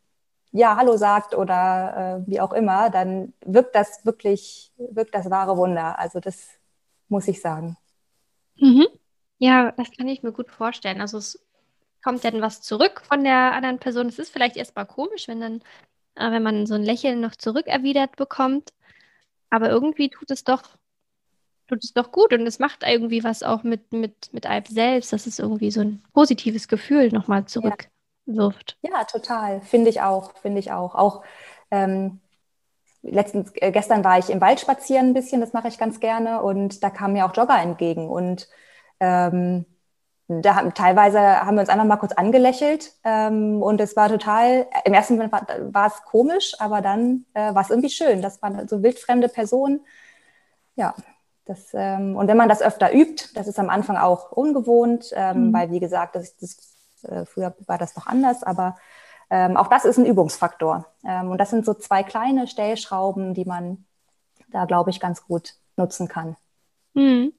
ja, 0.53 0.77
Hallo 0.77 0.97
sagt 0.97 1.35
oder 1.35 2.23
äh, 2.27 2.31
wie 2.31 2.41
auch 2.41 2.53
immer, 2.53 2.91
dann 2.91 3.33
wirkt 3.45 3.75
das 3.75 4.05
wirklich, 4.05 4.73
wirkt 4.77 5.15
das 5.15 5.31
wahre 5.31 5.57
Wunder. 5.57 5.99
Also 5.99 6.21
das 6.21 6.51
muss 7.09 7.27
ich 7.27 7.41
sagen. 7.41 7.77
Mhm. 8.57 8.87
Ja, 9.39 9.73
das 9.73 9.91
kann 9.97 10.09
ich 10.09 10.23
mir 10.23 10.33
gut 10.33 10.51
vorstellen. 10.51 11.01
Also 11.01 11.19
es 11.19 11.43
kommt 12.05 12.25
dann 12.25 12.43
was 12.43 12.61
zurück 12.61 13.03
von 13.05 13.25
der 13.25 13.53
anderen 13.55 13.79
Person. 13.79 14.07
Es 14.07 14.19
ist 14.19 14.31
vielleicht 14.31 14.57
erstmal 14.57 14.87
komisch, 14.87 15.27
wenn 15.27 15.41
dann, 15.41 15.63
äh, 16.17 16.31
wenn 16.31 16.43
man 16.43 16.67
so 16.67 16.75
ein 16.75 16.83
Lächeln 16.83 17.21
noch 17.21 17.35
zurückerwidert 17.35 18.17
bekommt. 18.17 18.71
Aber 19.51 19.71
irgendwie 19.71 20.11
tut 20.11 20.31
es 20.31 20.45
doch, 20.45 20.63
tut 21.67 21.83
es 21.83 21.93
doch 21.95 22.13
gut 22.13 22.33
und 22.33 22.47
es 22.47 22.59
macht 22.59 22.83
irgendwie 22.87 23.25
was 23.25 23.43
auch 23.43 23.63
mit, 23.63 23.93
mit, 23.93 24.33
mit 24.33 24.47
Alp 24.47 24.69
selbst, 24.69 25.13
dass 25.13 25.27
es 25.27 25.39
irgendwie 25.39 25.71
so 25.71 25.81
ein 25.81 26.03
positives 26.13 26.69
Gefühl 26.69 27.09
nochmal 27.09 27.47
zurückwirft. 27.47 27.85
Ja. 27.85 27.92
Ja, 28.83 29.05
total. 29.05 29.61
Finde 29.61 29.91
ich 29.91 30.01
auch, 30.01 30.37
finde 30.39 30.61
ich 30.61 30.73
auch. 30.73 30.95
Auch 30.95 31.23
ähm, 31.71 32.21
letztens, 33.03 33.53
äh, 33.57 33.73
gestern 33.73 34.05
war 34.05 34.19
ich 34.19 34.31
im 34.31 34.41
Wald 34.41 34.61
spazieren 34.61 35.09
ein 35.09 35.15
bisschen, 35.15 35.41
das 35.41 35.53
mache 35.53 35.69
ich 35.69 35.79
ganz 35.79 36.01
gerne 36.01 36.43
und 36.43 36.83
da 36.83 36.91
kamen 36.91 37.15
mir 37.15 37.27
auch 37.27 37.37
Jogger 37.37 37.59
entgegen 37.61 38.09
und 38.09 38.49
ähm, 39.01 39.67
da 40.29 40.55
haben, 40.55 40.73
teilweise 40.73 41.19
haben 41.19 41.57
wir 41.57 41.61
uns 41.61 41.69
einfach 41.69 41.85
mal 41.85 41.97
kurz 41.97 42.13
angelächelt 42.13 42.93
ähm, 43.05 43.61
und 43.63 43.81
es 43.81 43.97
war 43.97 44.09
total, 44.09 44.67
im 44.85 44.95
ersten 44.95 45.15
Moment 45.15 45.33
war, 45.33 45.47
war 45.73 45.89
es 45.89 46.03
komisch, 46.05 46.55
aber 46.59 46.81
dann 46.81 47.27
äh, 47.35 47.55
war 47.55 47.63
es 47.63 47.71
irgendwie 47.71 47.91
schön. 47.91 48.23
Das 48.23 48.41
waren 48.41 48.67
so 48.69 48.83
wildfremde 48.83 49.29
Personen. 49.29 49.81
Ja, 50.77 50.95
das, 51.45 51.71
ähm, 51.75 52.17
und 52.17 52.29
wenn 52.29 52.37
man 52.37 52.49
das 52.49 52.63
öfter 52.63 52.95
übt, 52.95 53.31
das 53.35 53.49
ist 53.49 53.59
am 53.59 53.69
Anfang 53.69 53.97
auch 53.97 54.33
ungewohnt, 54.33 55.13
ähm, 55.15 55.49
mhm. 55.49 55.53
weil 55.53 55.71
wie 55.71 55.81
gesagt, 55.81 56.15
das, 56.15 56.37
das, 56.37 56.72
äh, 57.05 57.25
früher 57.25 57.55
war 57.67 57.79
das 57.79 57.97
noch 57.97 58.07
anders, 58.07 58.43
aber 58.43 58.77
ähm, 59.31 59.57
auch 59.57 59.69
das 59.69 59.85
ist 59.85 59.99
ein 59.99 60.07
Übungsfaktor. 60.07 60.87
Ähm, 61.05 61.31
und 61.31 61.39
das 61.39 61.51
sind 61.51 61.65
so 61.65 61.75
zwei 61.75 62.03
kleine 62.03 62.47
Stellschrauben, 62.47 63.35
die 63.35 63.45
man 63.45 63.85
da, 64.49 64.67
glaube 64.67 64.91
ich, 64.91 65.01
ganz 65.01 65.25
gut 65.25 65.55
nutzen 65.77 66.09
kann. 66.09 66.37
Mhm. 66.95 67.33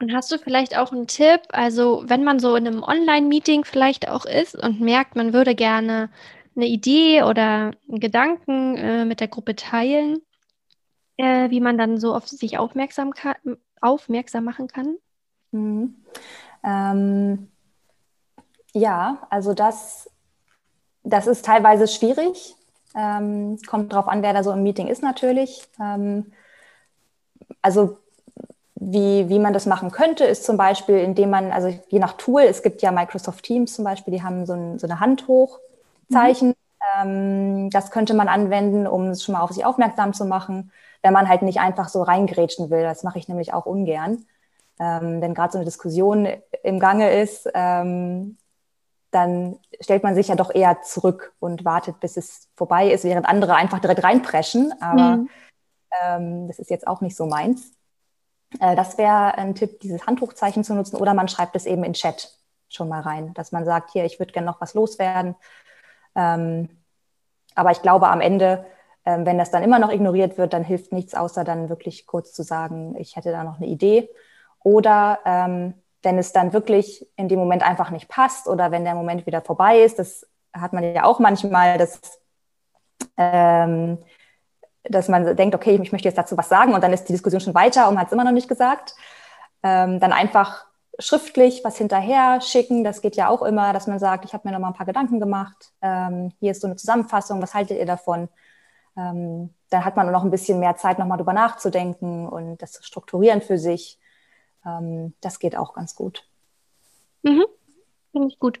Und 0.00 0.14
hast 0.14 0.32
du 0.32 0.38
vielleicht 0.38 0.78
auch 0.78 0.92
einen 0.92 1.08
Tipp? 1.08 1.40
Also, 1.50 2.04
wenn 2.06 2.24
man 2.24 2.38
so 2.38 2.54
in 2.54 2.66
einem 2.66 2.82
Online-Meeting 2.82 3.64
vielleicht 3.64 4.08
auch 4.08 4.24
ist 4.24 4.54
und 4.54 4.80
merkt, 4.80 5.16
man 5.16 5.32
würde 5.32 5.54
gerne 5.54 6.08
eine 6.56 6.66
Idee 6.66 7.22
oder 7.22 7.72
einen 7.88 8.00
Gedanken 8.00 8.76
äh, 8.76 9.04
mit 9.04 9.20
der 9.20 9.28
Gruppe 9.28 9.56
teilen, 9.56 10.22
äh, 11.16 11.50
wie 11.50 11.60
man 11.60 11.76
dann 11.76 11.98
so 11.98 12.14
auf 12.14 12.28
sich 12.28 12.58
aufmerksam, 12.58 13.12
aufmerksam 13.80 14.44
machen 14.44 14.68
kann? 14.68 14.96
Mhm. 15.50 15.96
Ähm, 16.62 17.48
ja, 18.72 19.18
also 19.30 19.54
das, 19.54 20.10
das 21.02 21.26
ist 21.26 21.44
teilweise 21.44 21.88
schwierig. 21.88 22.56
Ähm, 22.94 23.58
kommt 23.68 23.92
darauf 23.92 24.08
an, 24.08 24.22
wer 24.22 24.32
da 24.32 24.42
so 24.42 24.52
im 24.52 24.62
Meeting 24.62 24.88
ist 24.88 25.02
natürlich. 25.02 25.62
Ähm, 25.80 26.32
also 27.62 27.98
wie, 28.76 29.28
wie 29.28 29.38
man 29.38 29.52
das 29.52 29.66
machen 29.66 29.90
könnte, 29.90 30.24
ist 30.24 30.44
zum 30.44 30.56
Beispiel, 30.56 30.96
indem 30.98 31.30
man, 31.30 31.52
also 31.52 31.68
je 31.88 31.98
nach 31.98 32.14
Tool, 32.14 32.42
es 32.42 32.62
gibt 32.62 32.82
ja 32.82 32.90
Microsoft 32.90 33.44
Teams 33.44 33.74
zum 33.74 33.84
Beispiel, 33.84 34.14
die 34.14 34.22
haben 34.22 34.46
so, 34.46 34.54
ein, 34.54 34.78
so 34.78 34.86
eine 34.86 35.00
Handhochzeichen. 35.00 36.48
Mhm. 36.48 36.54
Ähm, 37.02 37.70
das 37.70 37.90
könnte 37.90 38.14
man 38.14 38.28
anwenden, 38.28 38.86
um 38.86 39.08
es 39.08 39.22
schon 39.22 39.34
mal 39.34 39.42
auf 39.42 39.52
sich 39.52 39.64
aufmerksam 39.64 40.14
zu 40.14 40.24
machen, 40.24 40.72
wenn 41.02 41.12
man 41.12 41.28
halt 41.28 41.42
nicht 41.42 41.60
einfach 41.60 41.88
so 41.88 42.02
reingrätschen 42.02 42.70
will. 42.70 42.82
Das 42.82 43.02
mache 43.02 43.18
ich 43.18 43.28
nämlich 43.28 43.52
auch 43.52 43.66
ungern. 43.66 44.24
Ähm, 44.78 45.20
wenn 45.20 45.34
gerade 45.34 45.52
so 45.52 45.58
eine 45.58 45.66
Diskussion 45.66 46.26
im 46.62 46.80
Gange 46.80 47.10
ist, 47.20 47.48
ähm, 47.54 48.38
dann 49.10 49.58
stellt 49.80 50.02
man 50.02 50.14
sich 50.14 50.28
ja 50.28 50.34
doch 50.34 50.54
eher 50.54 50.82
zurück 50.82 51.32
und 51.40 51.64
wartet, 51.64 52.00
bis 52.00 52.16
es 52.16 52.48
vorbei 52.54 52.90
ist, 52.90 53.04
während 53.04 53.26
andere 53.26 53.54
einfach 53.54 53.80
direkt 53.80 54.04
reinpreschen. 54.04 54.72
Aber 54.80 55.16
mhm. 55.16 55.30
ähm, 56.02 56.48
das 56.48 56.58
ist 56.58 56.70
jetzt 56.70 56.86
auch 56.86 57.00
nicht 57.00 57.16
so 57.16 57.26
meins. 57.26 57.72
Äh, 58.60 58.76
das 58.76 58.98
wäre 58.98 59.36
ein 59.36 59.54
Tipp, 59.54 59.80
dieses 59.80 60.06
Handtuchzeichen 60.06 60.64
zu 60.64 60.74
nutzen 60.74 60.96
oder 60.96 61.14
man 61.14 61.28
schreibt 61.28 61.56
es 61.56 61.66
eben 61.66 61.84
in 61.84 61.92
Chat 61.94 62.36
schon 62.68 62.88
mal 62.88 63.00
rein, 63.00 63.34
dass 63.34 63.52
man 63.52 63.64
sagt, 63.64 63.90
hier, 63.90 64.04
ich 64.04 64.18
würde 64.18 64.32
gerne 64.32 64.46
noch 64.46 64.60
was 64.60 64.74
loswerden. 64.74 65.34
Ähm, 66.14 66.68
aber 67.54 67.70
ich 67.72 67.82
glaube, 67.82 68.08
am 68.08 68.20
Ende 68.20 68.64
Ähm, 69.06 69.24
wenn 69.24 69.38
das 69.38 69.50
dann 69.50 69.62
immer 69.62 69.78
noch 69.78 69.90
ignoriert 69.90 70.36
wird, 70.36 70.52
dann 70.52 70.62
hilft 70.62 70.92
nichts, 70.92 71.14
außer 71.14 71.42
dann 71.42 71.70
wirklich 71.70 72.04
kurz 72.06 72.34
zu 72.34 72.42
sagen, 72.42 72.94
ich 72.98 73.16
hätte 73.16 73.32
da 73.32 73.44
noch 73.44 73.56
eine 73.56 73.66
Idee. 73.66 74.10
Oder 74.62 75.20
ähm, 75.24 75.72
wenn 76.02 76.18
es 76.18 76.32
dann 76.32 76.52
wirklich 76.52 77.06
in 77.16 77.28
dem 77.28 77.38
Moment 77.38 77.62
einfach 77.62 77.90
nicht 77.90 78.08
passt 78.08 78.48
oder 78.48 78.70
wenn 78.70 78.84
der 78.84 78.94
Moment 78.94 79.26
wieder 79.26 79.42
vorbei 79.42 79.80
ist, 79.80 79.98
das 79.98 80.26
hat 80.52 80.72
man 80.72 80.82
ja 80.94 81.04
auch 81.04 81.18
manchmal, 81.18 81.78
dass, 81.78 82.00
ähm, 83.16 83.98
dass 84.84 85.08
man 85.08 85.36
denkt, 85.36 85.54
okay, 85.54 85.78
ich 85.80 85.92
möchte 85.92 86.08
jetzt 86.08 86.18
dazu 86.18 86.36
was 86.36 86.48
sagen 86.48 86.74
und 86.74 86.82
dann 86.82 86.92
ist 86.92 87.04
die 87.04 87.12
Diskussion 87.12 87.40
schon 87.40 87.54
weiter 87.54 87.88
und 87.88 87.98
hat 87.98 88.06
es 88.06 88.12
immer 88.12 88.24
noch 88.24 88.32
nicht 88.32 88.48
gesagt. 88.48 88.94
Ähm, 89.62 90.00
dann 90.00 90.12
einfach 90.12 90.66
schriftlich 90.98 91.62
was 91.64 91.76
hinterher 91.76 92.40
schicken. 92.40 92.82
Das 92.82 93.02
geht 93.02 93.16
ja 93.16 93.28
auch 93.28 93.42
immer, 93.42 93.72
dass 93.72 93.86
man 93.86 93.98
sagt, 93.98 94.24
ich 94.24 94.32
habe 94.32 94.48
mir 94.48 94.52
noch 94.52 94.60
mal 94.60 94.68
ein 94.68 94.74
paar 94.74 94.86
Gedanken 94.86 95.20
gemacht. 95.20 95.72
Ähm, 95.82 96.32
hier 96.40 96.52
ist 96.52 96.62
so 96.62 96.66
eine 96.66 96.76
Zusammenfassung. 96.76 97.42
Was 97.42 97.54
haltet 97.54 97.78
ihr 97.78 97.86
davon? 97.86 98.28
Ähm, 98.96 99.54
dann 99.70 99.84
hat 99.84 99.96
man 99.96 100.10
noch 100.10 100.24
ein 100.24 100.30
bisschen 100.30 100.60
mehr 100.60 100.76
Zeit, 100.76 100.98
noch 100.98 101.06
mal 101.06 101.16
drüber 101.16 101.32
nachzudenken 101.32 102.28
und 102.28 102.60
das 102.60 102.72
zu 102.72 102.82
strukturieren 102.82 103.40
für 103.42 103.58
sich. 103.58 103.99
Ähm, 104.64 105.14
das 105.20 105.38
geht 105.38 105.56
auch 105.56 105.74
ganz 105.74 105.94
gut. 105.94 106.24
Mhm. 107.22 107.44
Finde 108.12 108.28
ich 108.28 108.38
gut. 108.38 108.60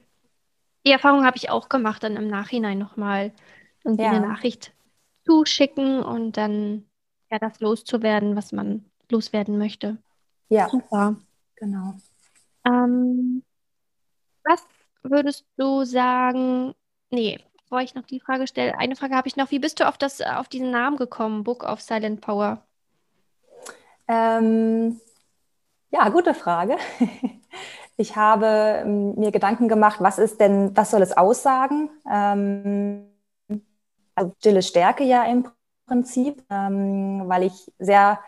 Die 0.86 0.92
Erfahrung 0.92 1.24
habe 1.24 1.36
ich 1.36 1.50
auch 1.50 1.68
gemacht, 1.68 2.02
dann 2.02 2.16
im 2.16 2.28
Nachhinein 2.28 2.78
nochmal 2.78 3.32
irgendwie 3.84 4.04
ja. 4.04 4.10
eine 4.10 4.26
Nachricht 4.26 4.72
zuschicken 5.26 6.02
und 6.02 6.36
dann 6.36 6.86
ja 7.30 7.38
das 7.38 7.60
loszuwerden, 7.60 8.36
was 8.36 8.52
man 8.52 8.84
loswerden 9.10 9.58
möchte. 9.58 9.98
Ja. 10.48 10.68
Super. 10.68 11.16
Genau. 11.56 11.94
Ähm, 12.64 13.42
was 14.44 14.66
würdest 15.02 15.44
du 15.56 15.84
sagen? 15.84 16.74
Nee, 17.10 17.38
bevor 17.62 17.80
ich 17.80 17.94
noch 17.94 18.06
die 18.06 18.20
Frage 18.20 18.46
stelle, 18.46 18.78
eine 18.78 18.96
Frage 18.96 19.14
habe 19.14 19.28
ich 19.28 19.36
noch. 19.36 19.50
Wie 19.50 19.58
bist 19.58 19.80
du 19.80 19.88
auf, 19.88 19.98
das, 19.98 20.20
auf 20.20 20.48
diesen 20.48 20.70
Namen 20.70 20.96
gekommen, 20.96 21.44
Book 21.44 21.64
of 21.64 21.80
Silent 21.80 22.20
Power? 22.20 22.64
Ähm, 24.08 25.00
ja, 25.90 26.08
gute 26.08 26.34
Frage. 26.34 26.76
Ich 27.96 28.16
habe 28.16 28.46
ähm, 28.82 29.14
mir 29.16 29.30
Gedanken 29.30 29.68
gemacht, 29.68 30.00
was 30.00 30.18
ist 30.18 30.40
denn, 30.40 30.74
was 30.74 30.90
soll 30.90 31.02
es 31.02 31.14
aussagen? 31.14 31.90
Ähm, 32.10 33.10
also 34.14 34.32
stille 34.38 34.62
Stärke 34.62 35.04
ja 35.04 35.24
im 35.24 35.46
Prinzip, 35.86 36.42
ähm, 36.48 37.24
weil 37.26 37.42
ich 37.42 37.70
sehr 37.78 38.18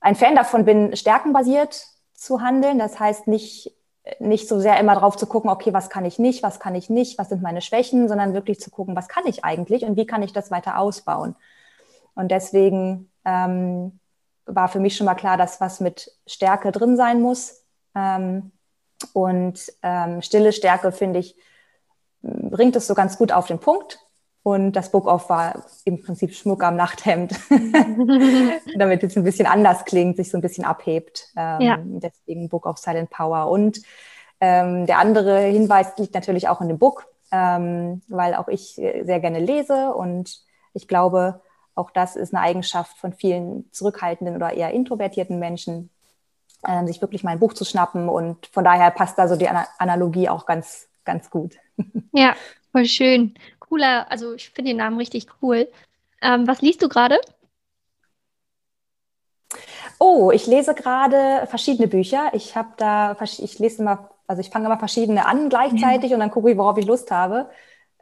ein 0.00 0.14
Fan 0.14 0.36
davon 0.36 0.66
bin, 0.66 0.94
stärkenbasiert 0.94 1.86
zu 2.12 2.42
handeln. 2.42 2.78
Das 2.78 3.00
heißt 3.00 3.28
nicht, 3.28 3.72
nicht 4.20 4.46
so 4.46 4.60
sehr 4.60 4.78
immer 4.78 4.94
drauf 4.94 5.16
zu 5.16 5.26
gucken, 5.26 5.48
okay, 5.48 5.72
was 5.72 5.88
kann 5.88 6.04
ich 6.04 6.18
nicht, 6.18 6.42
was 6.42 6.60
kann 6.60 6.74
ich 6.74 6.90
nicht, 6.90 7.18
was 7.18 7.30
sind 7.30 7.40
meine 7.42 7.62
Schwächen, 7.62 8.08
sondern 8.08 8.34
wirklich 8.34 8.60
zu 8.60 8.70
gucken, 8.70 8.94
was 8.94 9.08
kann 9.08 9.26
ich 9.26 9.42
eigentlich 9.42 9.84
und 9.84 9.96
wie 9.96 10.06
kann 10.06 10.22
ich 10.22 10.34
das 10.34 10.50
weiter 10.50 10.78
ausbauen. 10.78 11.34
Und 12.14 12.30
deswegen 12.30 13.10
ähm, 13.24 14.00
war 14.48 14.68
für 14.68 14.80
mich 14.80 14.96
schon 14.96 15.04
mal 15.04 15.14
klar, 15.14 15.36
dass 15.36 15.60
was 15.60 15.80
mit 15.80 16.10
Stärke 16.26 16.72
drin 16.72 16.96
sein 16.96 17.20
muss. 17.20 17.64
Ähm, 17.94 18.52
und 19.12 19.72
ähm, 19.82 20.22
stille 20.22 20.52
Stärke, 20.52 20.90
finde 20.92 21.20
ich, 21.20 21.36
bringt 22.22 22.74
es 22.76 22.86
so 22.86 22.94
ganz 22.94 23.16
gut 23.16 23.32
auf 23.32 23.46
den 23.46 23.60
Punkt. 23.60 24.00
Und 24.42 24.72
das 24.72 24.90
Book-Off 24.90 25.28
war 25.28 25.64
im 25.84 26.00
Prinzip 26.00 26.32
Schmuck 26.32 26.62
am 26.62 26.76
Nachthemd, 26.76 27.38
damit 28.78 29.02
es 29.02 29.16
ein 29.16 29.24
bisschen 29.24 29.46
anders 29.46 29.84
klingt, 29.84 30.16
sich 30.16 30.30
so 30.30 30.38
ein 30.38 30.40
bisschen 30.40 30.64
abhebt. 30.64 31.28
Ähm, 31.36 31.60
ja. 31.60 31.78
Deswegen 31.82 32.48
Book 32.48 32.64
of 32.64 32.78
Silent 32.78 33.10
Power. 33.10 33.50
Und 33.50 33.82
ähm, 34.40 34.86
der 34.86 34.98
andere 34.98 35.40
Hinweis 35.40 35.96
liegt 35.98 36.14
natürlich 36.14 36.48
auch 36.48 36.60
in 36.60 36.68
dem 36.68 36.78
Book, 36.78 37.06
ähm, 37.30 38.00
weil 38.08 38.34
auch 38.34 38.48
ich 38.48 38.74
sehr 38.74 39.20
gerne 39.20 39.40
lese 39.40 39.92
und 39.94 40.40
ich 40.72 40.88
glaube, 40.88 41.42
auch 41.78 41.90
das 41.90 42.16
ist 42.16 42.34
eine 42.34 42.42
Eigenschaft 42.42 42.98
von 42.98 43.12
vielen 43.12 43.70
zurückhaltenden 43.72 44.36
oder 44.36 44.52
eher 44.52 44.72
introvertierten 44.72 45.38
Menschen, 45.38 45.90
äh, 46.64 46.84
sich 46.86 47.00
wirklich 47.00 47.22
mal 47.22 47.30
ein 47.30 47.38
Buch 47.38 47.54
zu 47.54 47.64
schnappen. 47.64 48.08
Und 48.08 48.46
von 48.48 48.64
daher 48.64 48.90
passt 48.90 49.16
da 49.16 49.28
so 49.28 49.36
die 49.36 49.48
Analogie 49.48 50.28
auch 50.28 50.44
ganz, 50.44 50.88
ganz 51.04 51.30
gut. 51.30 51.54
Ja, 52.12 52.34
voll 52.72 52.86
schön. 52.86 53.34
Cooler, 53.60 54.10
also 54.10 54.34
ich 54.34 54.50
finde 54.50 54.70
den 54.70 54.78
Namen 54.78 54.96
richtig 54.98 55.28
cool. 55.40 55.68
Ähm, 56.20 56.48
was 56.48 56.60
liest 56.60 56.82
du 56.82 56.88
gerade? 56.88 57.20
Oh, 60.00 60.32
ich 60.32 60.46
lese 60.46 60.74
gerade 60.74 61.46
verschiedene 61.46 61.86
Bücher. 61.86 62.30
Ich 62.32 62.56
habe 62.56 62.70
da, 62.76 63.16
ich 63.22 63.58
lese 63.60 63.82
immer, 63.82 64.10
also 64.26 64.40
ich 64.40 64.50
fange 64.50 64.66
immer 64.66 64.78
verschiedene 64.78 65.26
an 65.26 65.48
gleichzeitig 65.48 66.10
ja. 66.10 66.16
und 66.16 66.20
dann 66.20 66.30
gucke 66.32 66.50
ich, 66.50 66.58
worauf 66.58 66.78
ich 66.78 66.86
Lust 66.86 67.10
habe. 67.12 67.48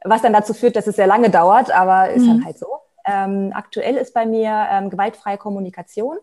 Was 0.05 0.23
dann 0.23 0.33
dazu 0.33 0.55
führt, 0.55 0.77
dass 0.77 0.87
es 0.87 0.97
sehr 0.97 1.07
lange 1.07 1.29
dauert, 1.29 1.71
aber 1.71 2.11
ist 2.11 2.23
mhm. 2.23 2.29
dann 2.29 2.45
halt 2.47 2.59
so. 2.59 2.69
Ähm, 3.07 3.53
aktuell 3.55 3.97
ist 3.97 4.15
bei 4.15 4.27
mir 4.27 4.67
ähm, 4.71 4.91
gewaltfreie 4.91 5.39
Kommunikation 5.39 6.19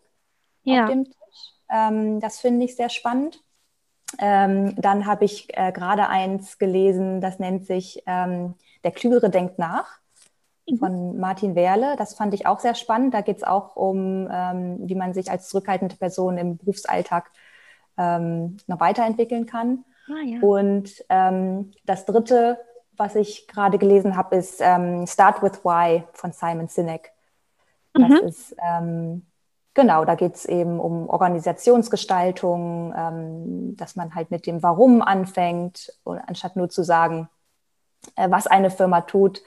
ja. 0.63 0.83
auf 0.83 0.89
dem 0.89 1.05
Tisch. 1.05 1.15
Ähm, 1.71 2.19
das 2.19 2.39
finde 2.39 2.65
ich 2.65 2.75
sehr 2.75 2.89
spannend. 2.89 3.41
Ähm, 4.19 4.75
dann 4.75 5.05
habe 5.07 5.25
ich 5.25 5.47
äh, 5.57 5.71
gerade 5.71 6.07
eins 6.07 6.59
gelesen, 6.59 7.19
das 7.21 7.39
nennt 7.39 7.65
sich 7.65 8.03
ähm, 8.05 8.55
Der 8.83 8.91
Klügere 8.91 9.29
denkt 9.29 9.57
nach 9.57 9.99
mhm. 10.69 10.77
von 10.77 11.19
Martin 11.19 11.55
Werle. 11.55 11.95
Das 11.97 12.13
fand 12.13 12.33
ich 12.33 12.45
auch 12.45 12.59
sehr 12.59 12.75
spannend. 12.75 13.13
Da 13.13 13.21
geht 13.21 13.37
es 13.37 13.43
auch 13.43 13.75
um, 13.75 14.29
ähm, 14.31 14.77
wie 14.81 14.95
man 14.95 15.13
sich 15.13 15.31
als 15.31 15.49
zurückhaltende 15.49 15.95
Person 15.95 16.37
im 16.37 16.57
Berufsalltag 16.57 17.31
noch 17.95 18.79
weiterentwickeln 18.79 19.45
kann. 19.45 19.85
Ah, 20.07 20.25
ja. 20.25 20.39
Und 20.41 21.05
das 21.85 22.05
dritte 22.07 22.57
was 22.97 23.15
ich 23.15 23.47
gerade 23.47 23.77
gelesen 23.77 24.15
habe, 24.15 24.35
ist 24.35 24.61
ähm, 24.61 25.05
Start 25.07 25.41
with 25.41 25.63
Why 25.63 26.03
von 26.13 26.31
Simon 26.31 26.67
Sinek. 26.67 27.11
Das 27.93 28.09
mhm. 28.09 28.15
ist, 28.27 28.55
ähm, 28.67 29.25
genau, 29.73 30.05
da 30.05 30.15
geht 30.15 30.35
es 30.35 30.45
eben 30.45 30.79
um 30.79 31.09
Organisationsgestaltung, 31.09 32.93
ähm, 32.95 33.77
dass 33.77 33.95
man 33.95 34.15
halt 34.15 34.31
mit 34.31 34.47
dem 34.47 34.63
Warum 34.63 35.01
anfängt, 35.01 35.93
und 36.03 36.17
anstatt 36.19 36.55
nur 36.55 36.69
zu 36.69 36.83
sagen, 36.83 37.29
äh, 38.15 38.29
was 38.29 38.47
eine 38.47 38.69
Firma 38.69 39.01
tut, 39.01 39.41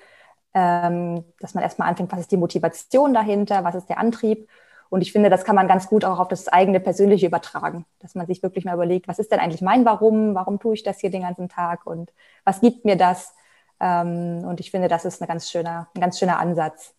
ähm, 0.55 1.25
dass 1.41 1.55
man 1.55 1.63
erstmal 1.63 1.89
anfängt, 1.89 2.13
was 2.13 2.21
ist 2.21 2.33
die 2.33 2.37
Motivation 2.37 3.13
dahinter, 3.13 3.65
was 3.65 3.75
ist 3.75 3.89
der 3.89 3.99
Antrieb. 3.99 4.49
Und 4.89 5.01
ich 5.01 5.13
finde, 5.13 5.31
das 5.31 5.45
kann 5.45 5.57
man 5.57 5.69
ganz 5.69 5.89
gut 5.89 6.05
auch 6.05 6.19
auf 6.19 6.29
das 6.29 6.49
eigene 6.49 6.81
Persönliche 6.81 7.27
übertragen, 7.27 7.85
dass 8.01 8.15
man 8.15 8.27
sich 8.27 8.43
wirklich 8.43 8.65
mal 8.65 8.75
überlegt, 8.75 9.09
was 9.09 9.19
ist 9.19 9.33
denn 9.33 9.41
eigentlich 9.41 9.63
mein 9.63 9.85
Warum? 9.85 10.35
Warum 10.35 10.59
tue 10.61 10.75
ich 10.75 10.83
das 10.83 11.01
hier 11.01 11.11
den 11.11 11.23
ganzen 11.23 11.49
Tag? 11.49 11.87
Und 11.87 12.13
was 12.45 12.61
gibt 12.61 12.85
mir 12.85 12.97
das? 12.97 13.35
Ähm, 13.81 14.45
und 14.47 14.61
ich 14.61 14.71
finde, 14.71 14.89
das 14.89 15.05
ist 15.05 15.21
eine 15.21 15.29
ganz 15.29 15.51
schöner, 15.51 15.89
ein 15.95 16.01
ganz 16.01 16.19
schöner 16.19 16.39
Ansatz. 16.39 16.95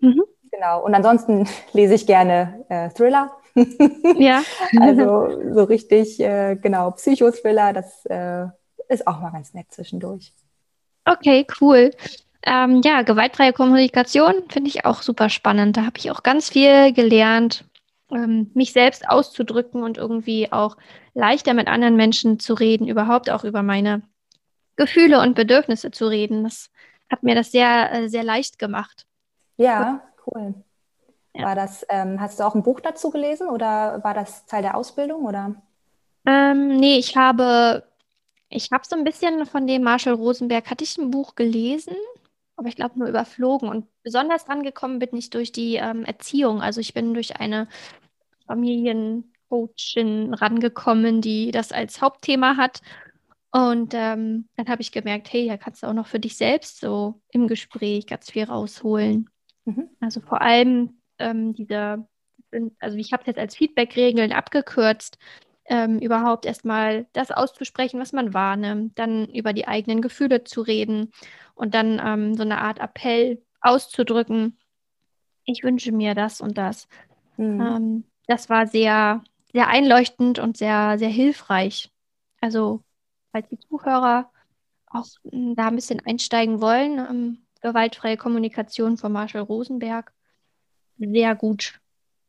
Mhm. 0.00 0.24
Genau. 0.50 0.84
Und 0.84 0.94
ansonsten 0.94 1.48
lese 1.72 1.94
ich 1.94 2.06
gerne 2.06 2.64
äh, 2.68 2.90
Thriller. 2.90 3.32
ja. 4.18 4.42
also 4.80 5.52
so 5.52 5.64
richtig, 5.64 6.20
äh, 6.20 6.56
genau, 6.56 6.90
Psychothriller, 6.92 7.72
das 7.72 8.04
äh, 8.06 8.46
ist 8.88 9.06
auch 9.06 9.20
mal 9.20 9.30
ganz 9.30 9.54
nett 9.54 9.66
zwischendurch. 9.70 10.32
Okay, 11.04 11.46
cool. 11.60 11.92
Ähm, 12.46 12.80
ja, 12.84 13.02
gewaltfreie 13.02 13.52
Kommunikation 13.52 14.34
finde 14.48 14.68
ich 14.68 14.84
auch 14.84 15.02
super 15.02 15.28
spannend. 15.28 15.76
Da 15.76 15.84
habe 15.84 15.98
ich 15.98 16.12
auch 16.12 16.22
ganz 16.22 16.48
viel 16.48 16.92
gelernt, 16.92 17.64
ähm, 18.12 18.52
mich 18.54 18.72
selbst 18.72 19.08
auszudrücken 19.08 19.82
und 19.82 19.98
irgendwie 19.98 20.52
auch 20.52 20.76
leichter 21.12 21.54
mit 21.54 21.66
anderen 21.66 21.96
Menschen 21.96 22.38
zu 22.38 22.54
reden, 22.54 22.86
überhaupt 22.86 23.30
auch 23.30 23.42
über 23.42 23.64
meine 23.64 24.02
Gefühle 24.76 25.20
und 25.20 25.34
Bedürfnisse 25.34 25.90
zu 25.90 26.06
reden. 26.06 26.44
Das 26.44 26.70
hat 27.10 27.24
mir 27.24 27.34
das 27.34 27.50
sehr, 27.50 27.92
äh, 27.92 28.08
sehr 28.08 28.22
leicht 28.22 28.60
gemacht. 28.60 29.06
Ja, 29.56 30.02
cool. 30.26 30.54
Ja. 31.34 31.46
War 31.46 31.54
das, 31.56 31.84
ähm, 31.88 32.20
hast 32.20 32.38
du 32.38 32.44
auch 32.44 32.54
ein 32.54 32.62
Buch 32.62 32.78
dazu 32.78 33.10
gelesen 33.10 33.48
oder 33.48 34.04
war 34.04 34.14
das 34.14 34.46
Teil 34.46 34.62
der 34.62 34.76
Ausbildung 34.76 35.24
oder? 35.24 35.56
Ähm, 36.26 36.76
nee, 36.76 36.96
ich 36.96 37.16
habe, 37.16 37.82
ich 38.48 38.70
habe 38.70 38.84
so 38.86 38.94
ein 38.94 39.04
bisschen 39.04 39.46
von 39.46 39.66
dem 39.66 39.82
Marshall 39.82 40.14
Rosenberg, 40.14 40.70
hatte 40.70 40.84
ich 40.84 40.96
ein 40.96 41.10
Buch 41.10 41.34
gelesen, 41.34 41.96
aber 42.56 42.68
ich 42.68 42.76
glaube 42.76 42.98
nur 42.98 43.08
überflogen. 43.08 43.68
Und 43.68 43.86
besonders 44.02 44.44
dran 44.44 44.62
gekommen 44.62 44.98
bin 44.98 45.16
ich 45.16 45.30
durch 45.30 45.52
die 45.52 45.76
ähm, 45.76 46.04
Erziehung. 46.04 46.62
Also 46.62 46.80
ich 46.80 46.94
bin 46.94 47.14
durch 47.14 47.36
eine 47.36 47.68
Familiencoachin 48.46 50.34
rangekommen, 50.34 51.20
die 51.20 51.50
das 51.50 51.72
als 51.72 52.00
Hauptthema 52.00 52.56
hat. 52.56 52.80
Und 53.52 53.94
ähm, 53.94 54.48
dann 54.56 54.68
habe 54.68 54.82
ich 54.82 54.92
gemerkt, 54.92 55.32
hey, 55.32 55.48
da 55.48 55.56
kannst 55.56 55.82
du 55.82 55.86
auch 55.86 55.94
noch 55.94 56.06
für 56.06 56.20
dich 56.20 56.36
selbst 56.36 56.80
so 56.80 57.20
im 57.30 57.46
Gespräch 57.46 58.06
ganz 58.06 58.30
viel 58.30 58.44
rausholen. 58.44 59.30
Mhm. 59.64 59.88
Also 60.00 60.20
vor 60.20 60.40
allem 60.40 61.00
ähm, 61.18 61.54
diese, 61.54 62.06
also 62.80 62.96
ich 62.96 63.12
habe 63.12 63.22
es 63.22 63.26
jetzt 63.26 63.38
als 63.38 63.56
Feedback-Regeln 63.56 64.32
abgekürzt, 64.32 65.18
ähm, 65.68 65.98
überhaupt 65.98 66.46
erstmal 66.46 67.06
das 67.12 67.30
auszusprechen, 67.30 68.00
was 68.00 68.12
man 68.12 68.34
wahrnimmt, 68.34 68.98
dann 68.98 69.26
über 69.26 69.52
die 69.52 69.66
eigenen 69.66 70.02
Gefühle 70.02 70.44
zu 70.44 70.62
reden 70.62 71.12
und 71.54 71.74
dann 71.74 72.00
ähm, 72.04 72.34
so 72.34 72.42
eine 72.42 72.58
Art 72.58 72.78
Appell 72.78 73.42
auszudrücken. 73.60 74.58
Ich 75.44 75.62
wünsche 75.62 75.92
mir 75.92 76.14
das 76.14 76.40
und 76.40 76.58
das. 76.58 76.88
Mhm. 77.36 77.60
Ähm, 77.60 78.04
das 78.26 78.48
war 78.48 78.66
sehr, 78.66 79.22
sehr 79.52 79.68
einleuchtend 79.68 80.38
und 80.38 80.56
sehr, 80.56 80.98
sehr 80.98 81.08
hilfreich. 81.08 81.92
Also 82.40 82.82
falls 83.32 83.48
die 83.48 83.58
Zuhörer 83.58 84.30
auch 84.86 85.06
hm, 85.30 85.54
da 85.56 85.68
ein 85.68 85.76
bisschen 85.76 86.00
einsteigen 86.04 86.60
wollen, 86.60 86.98
ähm, 86.98 87.46
gewaltfreie 87.60 88.16
Kommunikation 88.16 88.96
von 88.96 89.12
Marshall 89.12 89.42
Rosenberg. 89.42 90.12
sehr 90.98 91.34
gut, 91.34 91.80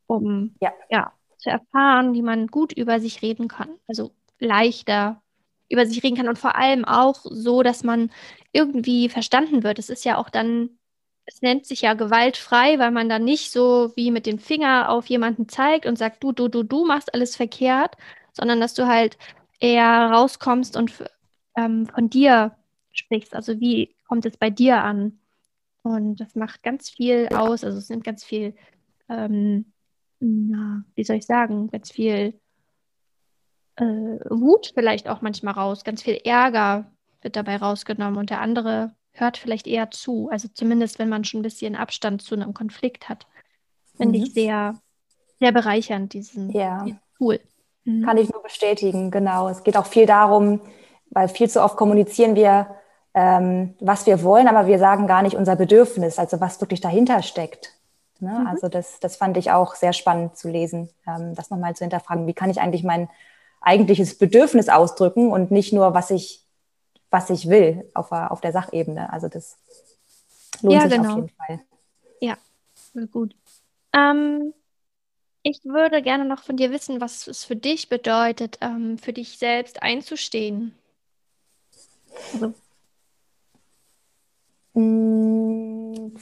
um 0.08 0.56
ja. 0.60 0.74
ja 0.90 1.17
zu 1.38 1.50
erfahren, 1.50 2.14
wie 2.14 2.22
man 2.22 2.48
gut 2.48 2.74
über 2.74 3.00
sich 3.00 3.22
reden 3.22 3.48
kann. 3.48 3.70
Also 3.88 4.12
leichter 4.40 5.22
über 5.70 5.86
sich 5.86 6.04
reden 6.04 6.16
kann 6.18 6.30
und 6.30 6.40
vor 6.40 6.56
allem 6.56 6.86
auch 6.86 7.20
so, 7.24 7.64
dass 7.64 7.84
man 7.84 8.12
irgendwie 8.52 9.10
verstanden 9.10 9.64
wird. 9.64 9.80
Es 9.80 9.90
ist 9.90 10.06
ja 10.06 10.18
auch 10.18 10.30
dann, 10.30 10.70
es 11.26 11.42
nennt 11.42 11.66
sich 11.66 11.82
ja 11.82 11.94
gewaltfrei, 11.94 12.80
weil 12.80 12.92
man 12.92 13.10
dann 13.10 13.26
nicht 13.26 13.52
so 13.52 13.92
wie 13.96 14.12
mit 14.12 14.26
dem 14.26 14.40
Finger 14.40 14.90
auf 14.90 15.08
jemanden 15.08 15.50
zeigt 15.50 15.86
und 15.86 15.98
sagt, 15.98 16.24
du, 16.24 16.32
du, 16.32 16.48
du, 16.48 16.64
du 16.64 16.86
machst 16.86 17.14
alles 17.14 17.36
verkehrt, 17.36 17.98
sondern 18.34 18.62
dass 18.62 18.74
du 18.74 18.88
halt 18.88 19.18
eher 19.60 20.12
rauskommst 20.12 20.78
und 20.78 20.94
ähm, 21.58 21.88
von 21.88 22.10
dir 22.10 22.56
sprichst. 22.92 23.36
Also 23.36 23.60
wie 23.60 23.96
kommt 24.08 24.26
es 24.26 24.38
bei 24.38 24.50
dir 24.50 24.84
an? 24.84 25.20
Und 25.84 26.18
das 26.18 26.36
macht 26.36 26.64
ganz 26.64 26.90
viel 26.90 27.30
aus. 27.34 27.64
Also 27.64 27.78
es 27.78 27.90
nimmt 27.90 28.04
ganz 28.04 28.24
viel, 28.24 28.56
ähm, 29.10 29.74
na, 30.20 30.84
wie 30.96 31.04
soll 31.04 31.18
ich 31.18 31.26
sagen, 31.26 31.70
ganz 31.70 31.92
viel 31.92 32.40
äh, 33.76 33.84
Wut 33.84 34.72
vielleicht 34.74 35.08
auch 35.08 35.22
manchmal 35.22 35.54
raus. 35.54 35.84
Ganz 35.84 36.04
viel 36.04 36.20
Ärger 36.24 36.92
wird 37.22 37.36
dabei 37.36 37.58
rausgenommen 37.58 38.18
und 38.18 38.30
der 38.30 38.42
andere 38.42 38.94
hört 39.12 39.38
vielleicht 39.38 39.68
eher 39.68 39.92
zu. 39.92 40.30
Also 40.30 40.48
zumindest, 40.54 41.00
wenn 41.00 41.10
man 41.10 41.24
schon 41.24 41.40
ein 41.40 41.44
bisschen 41.44 41.76
Abstand 41.76 42.22
zu 42.22 42.36
einem 42.36 42.54
Konflikt 42.54 43.10
hat. 43.10 43.28
Finde 43.96 44.20
mhm. 44.20 44.26
ich 44.26 44.34
sehr, 44.34 44.76
sehr 45.40 45.52
bereichernd, 45.52 46.14
diesen, 46.14 46.52
ja. 46.52 46.84
diesen 46.84 47.00
Tool. 47.18 47.40
Mhm. 47.84 48.04
Kann 48.04 48.18
ich 48.18 48.32
nur 48.32 48.44
bestätigen, 48.44 49.12
genau. 49.12 49.48
Es 49.50 49.64
geht 49.64 49.78
auch 49.78 49.88
viel 49.88 50.06
darum, 50.06 50.62
weil 51.10 51.30
viel 51.30 51.50
zu 51.50 51.64
oft 51.64 51.78
kommunizieren 51.78 52.36
wir, 52.36 52.68
ähm, 53.14 53.76
was 53.80 54.06
wir 54.06 54.22
wollen, 54.24 54.48
aber 54.48 54.68
wir 54.68 54.78
sagen 54.78 55.08
gar 55.08 55.24
nicht 55.24 55.36
unser 55.36 55.56
Bedürfnis, 55.56 56.20
also 56.20 56.40
was 56.40 56.62
wirklich 56.62 56.82
dahinter 56.82 57.24
steckt. 57.24 57.77
Ne? 58.22 58.40
Mhm. 58.40 58.48
Also 58.48 58.68
das, 58.68 59.00
das 59.00 59.16
fand 59.16 59.38
ich 59.38 59.52
auch 59.52 59.76
sehr 59.76 59.94
spannend 59.94 60.38
zu 60.38 60.50
lesen, 60.50 60.90
ähm, 61.08 61.36
das 61.36 61.50
nochmal 61.50 61.76
zu 61.76 61.84
hinterfragen. 61.84 62.28
Wie 62.28 62.34
kann 62.34 62.50
ich 62.50 62.60
eigentlich 62.60 62.84
mein 62.84 63.10
eigentliches 63.62 64.18
Bedürfnis 64.18 64.70
ausdrücken 64.70 65.32
und 65.32 65.52
nicht 65.52 65.74
nur, 65.74 65.94
was 65.94 66.12
ich, 66.12 66.44
was 67.10 67.30
ich 67.30 67.50
will 67.50 67.90
auf, 67.94 68.12
auf 68.12 68.42
der 68.42 68.52
Sachebene. 68.52 69.12
Also 69.12 69.28
das 69.28 69.58
lohnt 70.62 70.76
ja, 70.76 70.82
sich 70.82 70.92
genau. 70.92 71.10
auf 71.10 71.16
jeden 71.16 71.30
Fall. 71.30 71.60
Ja, 72.22 72.38
gut. 73.12 73.36
Ähm, 73.94 74.54
ich 75.44 75.64
würde 75.64 76.02
gerne 76.02 76.26
noch 76.26 76.44
von 76.44 76.58
dir 76.58 76.72
wissen, 76.72 77.00
was 77.00 77.28
es 77.28 77.46
für 77.46 77.56
dich 77.56 77.90
bedeutet, 77.90 78.58
ähm, 78.62 78.98
für 78.98 79.14
dich 79.14 79.38
selbst 79.38 79.82
einzustehen. 79.82 80.76
Also. 82.34 82.54
Mm, 84.74 85.17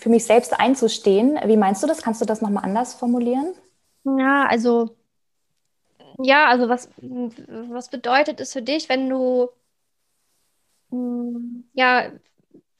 für 0.05 0.11
mich 0.11 0.25
selbst 0.25 0.53
einzustehen, 0.59 1.39
wie 1.47 1.57
meinst 1.57 1.81
du 1.81 1.87
das? 1.87 2.03
Kannst 2.03 2.21
du 2.21 2.25
das 2.25 2.39
nochmal 2.39 2.63
anders 2.63 2.93
formulieren? 2.93 3.55
Ja, 4.03 4.45
also 4.45 4.95
ja, 6.19 6.47
also 6.47 6.69
was, 6.69 6.91
was 7.47 7.89
bedeutet 7.89 8.39
es 8.39 8.53
für 8.53 8.61
dich, 8.61 8.87
wenn 8.87 9.09
du 9.09 9.49
mm, 10.91 11.63
ja 11.73 12.11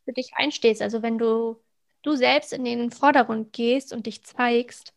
für 0.05 0.13
dich 0.13 0.33
einstehst, 0.35 0.83
also 0.83 1.01
wenn 1.01 1.17
du 1.17 1.59
du 2.03 2.15
selbst 2.15 2.53
in 2.53 2.63
den 2.63 2.91
Vordergrund 2.91 3.53
gehst 3.53 3.91
und 3.91 4.05
dich 4.05 4.23
zeigst 4.23 4.93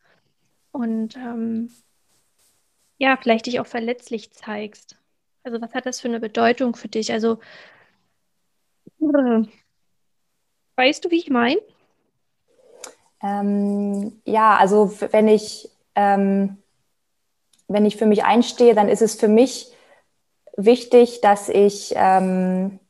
und 0.70 1.16
ähm, 1.16 1.72
ja, 2.98 3.16
vielleicht 3.16 3.46
dich 3.46 3.58
auch 3.58 3.66
verletzlich 3.66 4.32
zeigst. 4.32 4.98
Also 5.44 5.62
was 5.62 5.72
hat 5.72 5.86
das 5.86 5.98
für 5.98 6.08
eine 6.08 6.20
Bedeutung 6.20 6.76
für 6.76 6.88
dich? 6.88 7.10
Also 7.10 7.38
weißt 10.76 11.06
du, 11.06 11.10
wie 11.10 11.20
ich 11.20 11.30
meine? 11.30 11.62
Ähm, 13.22 14.20
ja, 14.24 14.56
also 14.56 14.92
wenn 15.10 15.28
ich 15.28 15.70
ähm, 15.94 16.58
wenn 17.68 17.84
ich 17.84 17.96
für 17.96 18.06
mich 18.06 18.24
einstehe, 18.24 18.74
dann 18.74 18.88
ist 18.88 19.02
es 19.02 19.14
für 19.14 19.28
mich 19.28 19.70
wichtig, 20.56 21.20
dass 21.20 21.48
ich 21.48 21.92
ähm, 21.96 22.80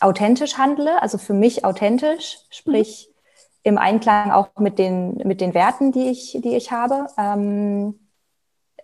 authentisch 0.00 0.58
handle, 0.58 1.00
also 1.00 1.18
für 1.18 1.34
mich 1.34 1.64
authentisch, 1.64 2.38
sprich 2.50 3.08
mhm. 3.08 3.14
im 3.62 3.78
Einklang 3.78 4.30
auch 4.32 4.48
mit 4.58 4.78
den, 4.78 5.16
mit 5.18 5.40
den 5.40 5.54
Werten, 5.54 5.92
die 5.92 6.08
ich, 6.08 6.38
die 6.42 6.56
ich 6.56 6.72
habe. 6.72 7.06
Ähm, 7.18 8.00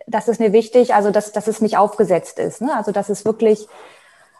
das 0.07 0.27
ist 0.27 0.39
mir 0.39 0.53
wichtig, 0.53 0.93
also 0.93 1.11
dass, 1.11 1.31
dass 1.31 1.47
es 1.47 1.61
nicht 1.61 1.77
aufgesetzt 1.77 2.39
ist, 2.39 2.61
ne? 2.61 2.75
also 2.75 2.91
dass 2.91 3.09
es 3.09 3.25
wirklich 3.25 3.67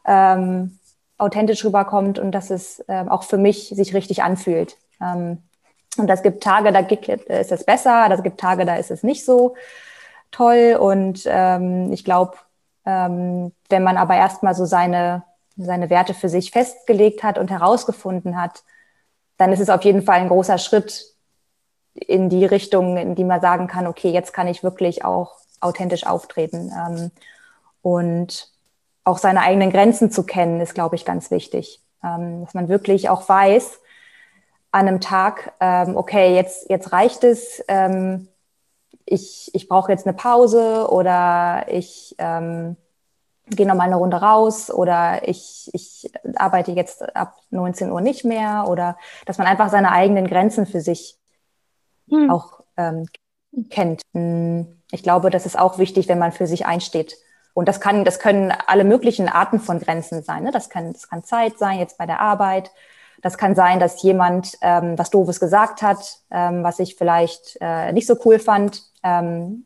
ähm, 0.06 0.80
authentisch 1.18 1.64
rüberkommt 1.66 2.20
und 2.20 2.32
dass 2.32 2.50
es 2.50 2.84
ähm, 2.88 3.10
auch 3.10 3.24
für 3.24 3.38
mich 3.38 3.70
sich 3.70 3.94
richtig 3.94 4.24
anfühlt. 4.24 4.78
Ähm, 5.00 5.44
und 5.98 6.08
das 6.08 6.24
gibt 6.24 6.44
Tage, 6.44 6.72
da 6.72 6.80
ist 6.80 7.52
es 7.52 7.64
besser, 7.64 8.08
das 8.10 8.24
gibt 8.24 8.40
Tage, 8.40 8.66
da 8.66 8.76
ist 8.76 8.92
es 8.92 9.04
nicht 9.04 9.26
so 9.26 9.56
toll. 10.32 10.78
Und 10.80 11.24
ähm, 11.26 11.92
ich 11.92 12.06
glaube, 12.06 12.38
ähm, 12.86 13.52
wenn 13.70 13.84
man 13.84 13.98
aber 13.98 14.16
erstmal 14.16 14.56
so 14.56 14.66
seine, 14.66 15.24
seine 15.58 15.90
Werte 15.90 16.14
für 16.14 16.30
sich 16.30 16.52
festgelegt 16.52 17.24
hat 17.24 17.38
und 17.38 17.52
herausgefunden 17.52 18.42
hat, 18.42 18.64
dann 19.38 19.52
ist 19.52 19.60
es 19.60 19.70
auf 19.70 19.84
jeden 19.84 20.04
Fall 20.04 20.20
ein 20.20 20.30
großer 20.30 20.58
Schritt 20.58 21.06
in 21.94 22.30
die 22.30 22.46
Richtung, 22.46 22.96
in 22.96 23.16
die 23.16 23.26
man 23.26 23.42
sagen 23.42 23.68
kann, 23.68 23.86
okay, 23.86 24.12
jetzt 24.12 24.34
kann 24.34 24.48
ich 24.48 24.64
wirklich 24.64 25.04
auch 25.04 25.36
authentisch 25.60 26.06
auftreten. 26.06 26.72
Ähm, 26.74 27.12
und 27.82 28.50
auch 29.04 29.18
seine 29.18 29.42
eigenen 29.42 29.72
Grenzen 29.72 30.12
zu 30.12 30.24
kennen, 30.24 30.62
ist, 30.62 30.74
glaube 30.74 30.96
ich, 30.96 31.06
ganz 31.06 31.32
wichtig. 31.32 31.82
Ähm, 32.04 32.46
dass 32.46 32.54
man 32.54 32.70
wirklich 32.70 33.10
auch 33.10 33.28
weiß, 33.28 33.81
an 34.72 34.88
einem 34.88 35.02
Tag, 35.02 35.54
ähm, 35.60 35.98
okay, 35.98 36.34
jetzt, 36.36 36.70
jetzt 36.70 36.94
reicht 36.94 37.24
es, 37.24 37.64
ähm, 37.68 38.28
ich, 39.06 39.52
ich 39.54 39.68
brauche 39.68 39.92
jetzt 39.92 40.08
eine 40.08 40.16
Pause 40.16 40.88
oder 40.90 41.66
ich 41.68 42.16
ähm, 42.18 42.78
gehe 43.48 43.68
nochmal 43.68 43.88
eine 43.88 43.98
Runde 43.98 44.18
raus 44.18 44.72
oder 44.72 45.28
ich, 45.28 45.70
ich 45.74 46.10
arbeite 46.36 46.72
jetzt 46.72 47.16
ab 47.16 47.36
19 47.50 47.92
Uhr 47.92 48.00
nicht 48.00 48.24
mehr 48.24 48.66
oder 48.70 48.98
dass 49.26 49.38
man 49.38 49.48
einfach 49.48 49.70
seine 49.70 49.92
eigenen 49.92 50.28
Grenzen 50.28 50.66
für 50.66 50.80
sich 50.80 51.18
hm. 52.10 52.30
auch 52.30 52.64
ähm, 52.78 53.08
kennt. 53.70 54.02
Hm, 54.14 54.82
ich 54.92 55.04
glaube, 55.04 55.30
das 55.30 55.46
ist 55.46 55.60
auch 55.60 55.78
wichtig, 55.78 56.08
wenn 56.08 56.20
man 56.20 56.32
für 56.32 56.48
sich 56.48 56.66
einsteht. 56.66 57.18
Und 57.54 57.68
das 57.68 57.82
kann, 57.82 58.06
das 58.06 58.20
können 58.20 58.54
alle 58.68 58.86
möglichen 58.86 59.28
Arten 59.28 59.60
von 59.60 59.80
Grenzen 59.80 60.24
sein. 60.24 60.44
Ne? 60.44 60.52
Das 60.52 60.70
kann, 60.70 60.94
das 60.94 61.10
kann 61.10 61.24
Zeit 61.24 61.58
sein, 61.58 61.80
jetzt 61.80 61.98
bei 61.98 62.06
der 62.06 62.22
Arbeit. 62.22 62.72
Das 63.22 63.38
kann 63.38 63.56
sein, 63.56 63.80
dass 63.80 64.02
jemand 64.02 64.58
ähm, 64.62 64.98
was 64.98 65.10
Doofes 65.10 65.40
gesagt 65.40 65.82
hat, 65.82 66.20
ähm, 66.32 66.64
was 66.64 66.80
ich 66.80 66.96
vielleicht 66.96 67.58
äh, 67.62 67.92
nicht 67.92 68.08
so 68.08 68.18
cool 68.26 68.40
fand 68.40 68.84
ähm, 69.04 69.66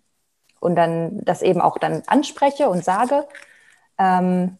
und 0.60 0.76
dann 0.76 1.24
das 1.24 1.41
eben 1.41 1.62
auch 1.62 1.78
dann 1.78 2.04
anspreche 2.08 2.70
und 2.70 2.84
sage. 2.84 3.26
Ähm, 3.98 4.58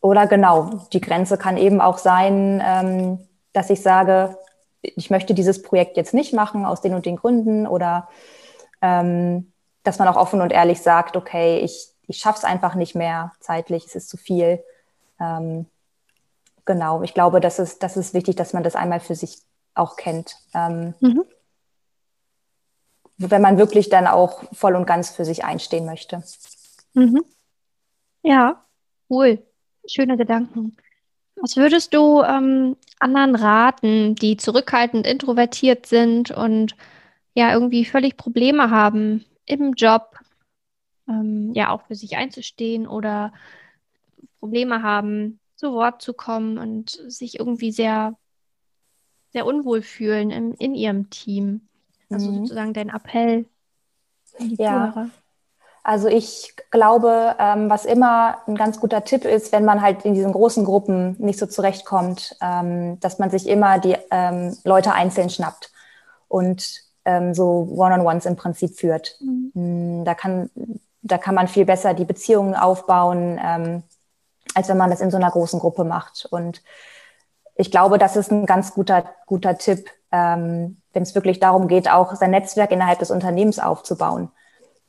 oder 0.00 0.26
genau, 0.26 0.70
die 0.92 1.00
Grenze 1.00 1.38
kann 1.38 1.56
eben 1.56 1.80
auch 1.80 1.98
sein, 1.98 2.62
ähm, 2.64 3.28
dass 3.52 3.70
ich 3.70 3.82
sage, 3.82 4.36
ich 4.82 5.10
möchte 5.10 5.32
dieses 5.32 5.62
Projekt 5.62 5.96
jetzt 5.96 6.12
nicht 6.12 6.34
machen 6.34 6.66
aus 6.66 6.80
den 6.80 6.94
und 6.94 7.06
den 7.06 7.16
Gründen 7.16 7.66
oder 7.66 8.08
ähm, 8.82 9.52
dass 9.84 9.98
man 9.98 10.08
auch 10.08 10.16
offen 10.16 10.40
und 10.40 10.52
ehrlich 10.52 10.80
sagt, 10.82 11.16
okay, 11.16 11.58
ich, 11.60 11.88
ich 12.08 12.18
schaffe 12.18 12.38
es 12.38 12.44
einfach 12.44 12.74
nicht 12.74 12.94
mehr 12.94 13.32
zeitlich, 13.40 13.86
es 13.86 13.94
ist 13.94 14.08
zu 14.08 14.16
viel. 14.16 14.62
Ähm, 15.20 15.66
genau, 16.64 17.02
ich 17.02 17.14
glaube, 17.14 17.40
das 17.40 17.58
ist, 17.58 17.82
das 17.82 17.96
ist 17.96 18.14
wichtig, 18.14 18.36
dass 18.36 18.52
man 18.52 18.62
das 18.62 18.76
einmal 18.76 19.00
für 19.00 19.14
sich 19.14 19.38
auch 19.74 19.96
kennt. 19.96 20.36
Ähm, 20.54 20.94
mhm 21.00 21.24
wenn 23.30 23.42
man 23.42 23.58
wirklich 23.58 23.88
dann 23.88 24.06
auch 24.06 24.42
voll 24.52 24.74
und 24.74 24.86
ganz 24.86 25.10
für 25.10 25.24
sich 25.24 25.44
einstehen 25.44 25.86
möchte. 25.86 26.22
Mhm. 26.94 27.24
Ja, 28.22 28.64
cool. 29.08 29.42
Schöne 29.86 30.16
Gedanken. 30.16 30.76
Was 31.36 31.56
würdest 31.56 31.94
du 31.94 32.22
ähm, 32.22 32.76
anderen 32.98 33.34
raten, 33.34 34.14
die 34.14 34.36
zurückhaltend 34.36 35.06
introvertiert 35.06 35.86
sind 35.86 36.30
und 36.30 36.76
ja 37.34 37.52
irgendwie 37.52 37.84
völlig 37.84 38.16
Probleme 38.16 38.70
haben 38.70 39.24
im 39.44 39.72
Job, 39.72 40.16
ähm, 41.08 41.52
ja 41.54 41.70
auch 41.70 41.82
für 41.86 41.94
sich 41.94 42.16
einzustehen 42.16 42.86
oder 42.86 43.32
Probleme 44.38 44.82
haben, 44.82 45.40
zu 45.62 45.72
Wort 45.74 46.02
zu 46.02 46.12
kommen 46.12 46.58
und 46.58 46.90
sich 47.06 47.38
irgendwie 47.38 47.70
sehr, 47.70 48.14
sehr 49.32 49.46
unwohl 49.46 49.80
fühlen 49.80 50.32
in, 50.32 50.54
in 50.54 50.74
ihrem 50.74 51.08
Team? 51.08 51.68
Also 52.10 52.30
mhm. 52.30 52.38
sozusagen 52.38 52.74
dein 52.74 52.88
Appell 52.88 53.46
an 54.40 54.48
die 54.48 54.56
ja. 54.56 54.92
Zuhörer. 54.92 55.10
Also 55.84 56.08
ich 56.08 56.54
glaube, 56.70 57.36
ähm, 57.38 57.70
was 57.70 57.84
immer 57.84 58.38
ein 58.46 58.56
ganz 58.56 58.80
guter 58.80 59.04
Tipp 59.04 59.24
ist, 59.24 59.52
wenn 59.52 59.64
man 59.64 59.82
halt 59.82 60.04
in 60.04 60.14
diesen 60.14 60.32
großen 60.32 60.64
Gruppen 60.64 61.16
nicht 61.18 61.38
so 61.38 61.46
zurechtkommt, 61.46 62.36
ähm, 62.40 62.98
dass 63.00 63.18
man 63.18 63.30
sich 63.30 63.48
immer 63.48 63.78
die 63.78 63.96
ähm, 64.10 64.56
Leute 64.64 64.92
einzeln 64.92 65.30
schnappt 65.30 65.72
und 66.28 66.82
ähm, 67.04 67.34
so 67.34 67.68
One-on-Ones 67.70 68.26
im 68.26 68.36
Prinzip 68.36 68.76
führt. 68.76 69.16
Mhm. 69.20 69.50
Mm, 69.54 70.04
da, 70.04 70.14
kann, 70.14 70.50
da 71.02 71.18
kann 71.18 71.34
man 71.34 71.48
viel 71.48 71.64
besser 71.64 71.94
die 71.94 72.04
Beziehungen 72.04 72.54
aufbauen, 72.54 73.40
ähm, 73.42 73.82
als 74.54 74.68
wenn 74.68 74.76
man 74.76 74.90
das 74.90 75.00
in 75.00 75.10
so 75.10 75.16
einer 75.16 75.30
großen 75.30 75.60
Gruppe 75.60 75.84
macht. 75.84 76.26
Und 76.30 76.62
ich 77.54 77.70
glaube, 77.70 77.98
das 77.98 78.16
ist 78.16 78.30
ein 78.30 78.46
ganz 78.46 78.74
guter, 78.74 79.04
guter 79.26 79.58
Tipp, 79.58 79.90
ähm, 80.10 80.78
wenn 80.92 81.02
es 81.02 81.14
wirklich 81.14 81.40
darum 81.40 81.68
geht, 81.68 81.90
auch 81.90 82.14
sein 82.14 82.30
Netzwerk 82.30 82.70
innerhalb 82.70 82.98
des 82.98 83.10
Unternehmens 83.10 83.58
aufzubauen. 83.58 84.30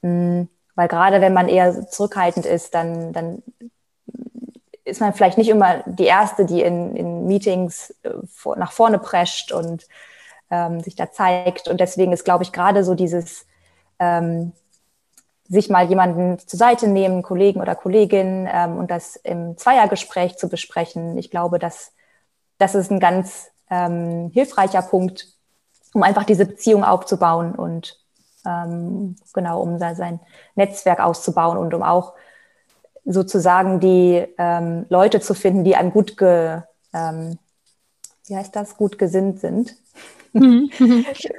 Mhm. 0.02 0.50
Weil 0.76 0.88
gerade 0.88 1.22
wenn 1.22 1.34
man 1.34 1.50
eher 1.50 1.88
zurückhaltend 1.88 2.46
ist, 2.46 2.74
dann, 2.74 3.14
dann 3.14 3.44
ist 4.86 5.02
man 5.02 5.14
vielleicht 5.14 5.38
nicht 5.38 5.50
immer 5.50 5.84
die 5.86 6.06
Erste, 6.06 6.46
die 6.46 6.62
in, 6.62 6.96
in 6.96 7.26
Meetings 7.26 7.92
äh, 8.04 8.10
vor, 8.28 8.58
nach 8.58 8.72
vorne 8.72 9.00
prescht 9.00 9.52
und 9.52 9.88
ähm, 10.50 10.82
sich 10.82 10.96
da 10.96 11.12
zeigt. 11.12 11.68
Und 11.68 11.80
deswegen 11.80 12.12
ist, 12.12 12.26
glaube 12.26 12.44
ich, 12.44 12.52
gerade 12.52 12.84
so 12.84 12.96
dieses 12.96 13.46
ähm, 14.00 14.52
sich 15.50 15.70
mal 15.70 15.88
jemanden 15.88 16.40
zur 16.40 16.58
Seite 16.58 16.88
nehmen, 16.88 17.22
Kollegen 17.22 17.62
oder 17.62 17.76
Kollegin, 17.76 18.48
ähm, 18.52 18.78
und 18.78 18.90
das 18.90 19.16
im 19.18 19.58
Zweiergespräch 19.58 20.38
zu 20.38 20.50
besprechen. 20.50 21.18
Ich 21.18 21.32
glaube, 21.32 21.60
dass 21.60 21.92
das 22.58 22.76
ist 22.76 22.92
ein 22.92 23.00
ganz 23.00 23.52
ähm, 23.70 24.32
hilfreicher 24.34 24.82
Punkt, 24.82 25.28
um 25.94 26.04
einfach 26.04 26.24
diese 26.24 26.46
Beziehung 26.46 26.84
aufzubauen 26.84 27.54
und 27.56 28.00
ähm, 28.46 29.16
genau, 29.34 29.62
um 29.62 29.80
sein 29.80 30.20
Netzwerk 30.56 31.00
auszubauen 31.00 31.58
und 31.58 31.74
um 31.74 31.84
auch 31.84 32.14
sozusagen 33.06 33.80
die 33.80 34.26
ähm, 34.38 34.86
Leute 34.90 35.20
zu 35.20 35.34
finden, 35.34 35.64
die 35.64 35.76
einem 35.76 35.92
gut 35.92 36.18
ge, 36.18 36.62
ähm, 36.94 37.38
wie 38.28 38.36
heißt 38.36 38.56
das, 38.56 38.78
gut 38.78 38.98
gesinnt 38.98 39.40
sind, 39.40 39.76
mhm. 40.34 40.70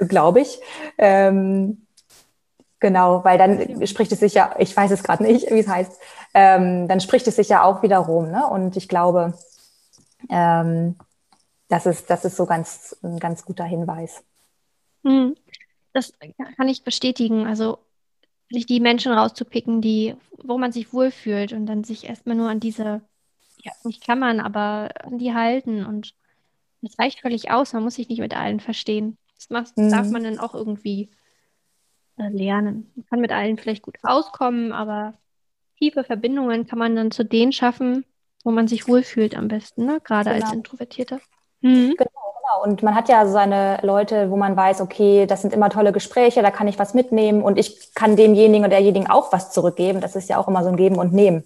glaube 0.07 0.41
ich. 0.41 0.59
Ähm, 0.97 1.84
genau, 2.79 3.23
weil 3.23 3.37
dann 3.37 3.85
spricht 3.87 4.11
es 4.11 4.19
sich 4.19 4.33
ja, 4.33 4.55
ich 4.59 4.75
weiß 4.75 4.91
es 4.91 5.03
gerade 5.03 5.23
nicht, 5.23 5.49
wie 5.51 5.59
es 5.59 5.67
heißt, 5.67 5.99
ähm, 6.33 6.87
dann 6.87 6.99
spricht 6.99 7.27
es 7.27 7.35
sich 7.35 7.49
ja 7.49 7.63
auch 7.63 7.83
wieder 7.83 7.99
rum. 7.99 8.31
Ne? 8.31 8.47
Und 8.47 8.77
ich 8.77 8.87
glaube, 8.87 9.33
ähm, 10.29 10.95
das, 11.67 11.85
ist, 11.85 12.09
das 12.09 12.25
ist 12.25 12.35
so 12.35 12.45
ganz, 12.45 12.95
ein 13.03 13.19
ganz 13.19 13.45
guter 13.45 13.63
Hinweis. 13.63 14.23
Mhm. 15.03 15.35
Das 15.93 16.11
kann 16.57 16.67
ich 16.67 16.83
bestätigen. 16.83 17.47
Also 17.47 17.79
sich 18.51 18.65
die 18.65 18.79
Menschen 18.79 19.11
rauszupicken, 19.11 19.81
die, 19.81 20.15
wo 20.43 20.57
man 20.57 20.71
sich 20.71 20.93
wohlfühlt 20.93 21.53
und 21.53 21.65
dann 21.65 21.83
sich 21.83 22.05
erstmal 22.05 22.35
nur 22.35 22.49
an 22.49 22.59
diese, 22.59 23.01
ja, 23.63 23.71
nicht 23.83 24.03
Klammern, 24.03 24.39
aber 24.39 24.89
an 25.03 25.17
die 25.17 25.33
halten. 25.33 25.85
Und 25.85 26.13
das 26.81 26.99
reicht 26.99 27.21
völlig 27.21 27.51
aus. 27.51 27.73
Man 27.73 27.83
muss 27.83 27.95
sich 27.95 28.09
nicht 28.09 28.19
mit 28.19 28.35
allen 28.35 28.59
verstehen. 28.59 29.17
Das 29.37 29.49
macht, 29.49 29.77
mhm. 29.77 29.89
darf 29.89 30.09
man 30.09 30.23
dann 30.23 30.39
auch 30.39 30.53
irgendwie 30.53 31.09
lernen. 32.17 32.91
Man 32.95 33.05
kann 33.07 33.21
mit 33.21 33.31
allen 33.31 33.57
vielleicht 33.57 33.83
gut 33.83 33.97
auskommen, 34.03 34.71
aber 34.71 35.15
tiefe 35.77 36.03
Verbindungen 36.03 36.67
kann 36.67 36.79
man 36.79 36.95
dann 36.95 37.11
zu 37.11 37.23
denen 37.23 37.51
schaffen, 37.51 38.05
wo 38.43 38.51
man 38.51 38.67
sich 38.67 38.87
wohlfühlt 38.87 39.35
am 39.35 39.47
besten, 39.47 39.85
ne? 39.85 39.99
gerade 40.03 40.31
genau. 40.31 40.45
als 40.45 40.53
Introvertierter. 40.53 41.19
Mhm. 41.61 41.95
Genau. 41.97 42.25
Genau, 42.45 42.63
und 42.63 42.83
man 42.83 42.93
hat 42.93 43.09
ja 43.09 43.25
seine 43.25 43.79
Leute, 43.81 44.29
wo 44.29 44.37
man 44.37 44.55
weiß, 44.55 44.81
okay, 44.81 45.25
das 45.25 45.41
sind 45.41 45.53
immer 45.53 45.69
tolle 45.69 45.91
Gespräche, 45.91 46.43
da 46.43 46.51
kann 46.51 46.67
ich 46.67 46.77
was 46.77 46.93
mitnehmen 46.93 47.41
und 47.41 47.57
ich 47.57 47.93
kann 47.95 48.15
demjenigen 48.15 48.63
oder 48.63 48.75
derjenigen 48.75 49.09
auch 49.09 49.33
was 49.33 49.51
zurückgeben. 49.51 49.99
Das 49.99 50.15
ist 50.15 50.29
ja 50.29 50.37
auch 50.37 50.47
immer 50.47 50.63
so 50.63 50.69
ein 50.69 50.77
Geben 50.77 50.97
und 50.97 51.11
Nehmen. 51.11 51.43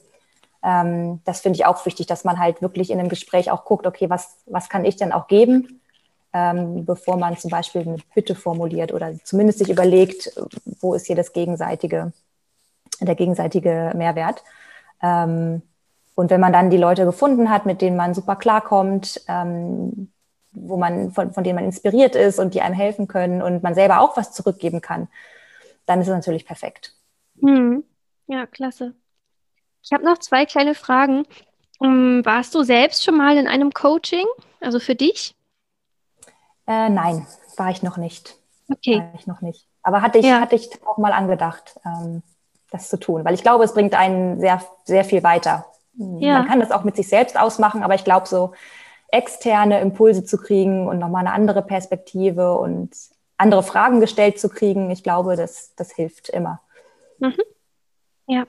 Ähm, 0.61 1.21
das 1.23 1.39
finde 1.39 1.57
ich 1.57 1.65
auch 1.65 1.85
wichtig, 1.85 2.07
dass 2.07 2.25
man 2.25 2.37
halt 2.37 2.61
wirklich 2.61 2.91
in 2.91 2.99
einem 2.99 3.07
Gespräch 3.07 3.49
auch 3.49 3.63
guckt, 3.63 3.87
okay, 3.87 4.09
was, 4.09 4.43
was 4.45 4.67
kann 4.67 4.83
ich 4.83 4.97
denn 4.97 5.13
auch 5.13 5.27
geben, 5.27 5.81
ähm, 6.33 6.85
bevor 6.85 7.17
man 7.17 7.37
zum 7.37 7.49
Beispiel 7.49 7.81
eine 7.81 7.97
Bitte 8.13 8.35
formuliert 8.35 8.93
oder 8.93 9.13
zumindest 9.23 9.59
sich 9.59 9.69
überlegt, 9.69 10.31
wo 10.79 10.93
ist 10.93 11.07
hier 11.07 11.15
das 11.15 11.33
gegenseitige, 11.33 12.13
der 12.99 13.15
gegenseitige 13.15 13.91
Mehrwert. 13.95 14.43
Ähm, 15.01 15.61
und 16.15 16.29
wenn 16.29 16.41
man 16.41 16.53
dann 16.53 16.69
die 16.69 16.77
Leute 16.77 17.05
gefunden 17.05 17.49
hat, 17.49 17.65
mit 17.65 17.81
denen 17.81 17.95
man 17.95 18.13
super 18.13 18.35
klarkommt, 18.35 19.21
ähm, 19.27 20.11
wo 20.51 20.77
man, 20.77 21.11
von, 21.11 21.31
von 21.31 21.43
denen 21.43 21.55
man 21.55 21.65
inspiriert 21.65 22.15
ist 22.15 22.39
und 22.39 22.53
die 22.53 22.61
einem 22.61 22.75
helfen 22.75 23.07
können 23.07 23.41
und 23.41 23.63
man 23.63 23.75
selber 23.75 24.01
auch 24.01 24.17
was 24.17 24.33
zurückgeben 24.33 24.81
kann, 24.81 25.07
dann 25.85 26.01
ist 26.01 26.07
es 26.07 26.13
natürlich 26.13 26.45
perfekt. 26.45 26.93
Hm. 27.41 27.83
Ja, 28.27 28.45
klasse. 28.45 28.93
Ich 29.81 29.91
habe 29.93 30.03
noch 30.03 30.17
zwei 30.17 30.45
kleine 30.45 30.75
Fragen. 30.75 31.23
Um, 31.79 32.17
ähm, 32.19 32.25
warst 32.25 32.53
du 32.53 32.63
selbst 32.63 33.03
schon 33.03 33.15
mal 33.15 33.37
in 33.37 33.47
einem 33.47 33.71
Coaching, 33.71 34.25
also 34.59 34.79
für 34.79 34.95
dich? 34.95 35.35
Äh, 36.69 36.89
nein, 36.89 37.25
war 37.57 37.71
ich 37.71 37.81
noch 37.81 37.97
nicht. 37.97 38.37
Okay. 38.71 38.99
War 38.99 39.19
ich 39.19 39.25
noch 39.25 39.41
nicht. 39.41 39.65
Aber 39.81 40.03
hatte 40.03 40.19
ich, 40.19 40.25
ja. 40.25 40.39
hatte 40.39 40.55
ich 40.55 40.69
auch 40.85 40.99
mal 40.99 41.13
angedacht, 41.13 41.79
ähm, 41.83 42.21
das 42.69 42.89
zu 42.89 42.99
tun, 42.99 43.25
weil 43.25 43.33
ich 43.33 43.41
glaube, 43.41 43.63
es 43.63 43.73
bringt 43.73 43.95
einen 43.95 44.39
sehr, 44.39 44.61
sehr 44.83 45.03
viel 45.03 45.23
weiter. 45.23 45.65
Ja. 45.95 46.37
Man 46.37 46.47
kann 46.47 46.59
das 46.59 46.69
auch 46.69 46.83
mit 46.83 46.95
sich 46.95 47.09
selbst 47.09 47.37
ausmachen, 47.39 47.81
aber 47.81 47.95
ich 47.95 48.03
glaube, 48.03 48.27
so 48.27 48.53
externe 49.07 49.81
Impulse 49.81 50.23
zu 50.23 50.37
kriegen 50.37 50.87
und 50.87 50.99
nochmal 50.99 51.25
eine 51.25 51.33
andere 51.33 51.63
Perspektive 51.63 52.53
und 52.53 52.95
andere 53.37 53.63
Fragen 53.63 53.99
gestellt 53.99 54.39
zu 54.39 54.47
kriegen. 54.47 54.91
Ich 54.91 55.01
glaube, 55.01 55.35
das, 55.35 55.73
das 55.75 55.91
hilft 55.91 56.29
immer. 56.29 56.61
Mhm. 57.17 57.41
Ja, 58.27 58.45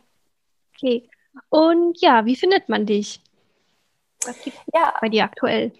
okay. 0.75 1.09
Und 1.49 1.99
ja, 2.03 2.27
wie 2.27 2.37
findet 2.37 2.69
man 2.69 2.85
dich? 2.85 3.23
Was 4.27 4.39
gibt 4.43 4.59
ja. 4.75 4.93
bei 5.01 5.09
dir 5.09 5.25
aktuell? 5.25 5.73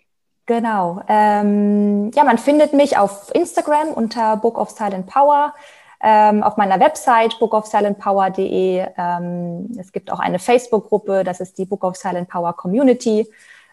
Genau. 0.51 1.01
Ähm, 1.07 2.11
ja, 2.13 2.25
man 2.25 2.37
findet 2.37 2.73
mich 2.73 2.99
auf 2.99 3.33
Instagram 3.33 3.93
unter 3.93 4.37
Book 4.37 4.59
of 4.59 4.71
Silent 4.71 5.07
Power, 5.07 5.55
ähm, 6.03 6.43
auf 6.43 6.57
meiner 6.57 6.81
Website 6.81 7.39
bookofsilentpower.de. 7.39 8.85
Ähm, 8.99 9.71
es 9.79 9.93
gibt 9.93 10.11
auch 10.11 10.19
eine 10.19 10.41
Facebook-Gruppe, 10.41 11.23
das 11.23 11.39
ist 11.39 11.57
die 11.57 11.67
Book 11.67 11.85
of 11.85 11.95
Silent 11.95 12.29
Power 12.29 12.53
Community. 12.55 13.31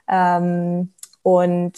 Ähm, 0.08 0.94
und 1.24 1.74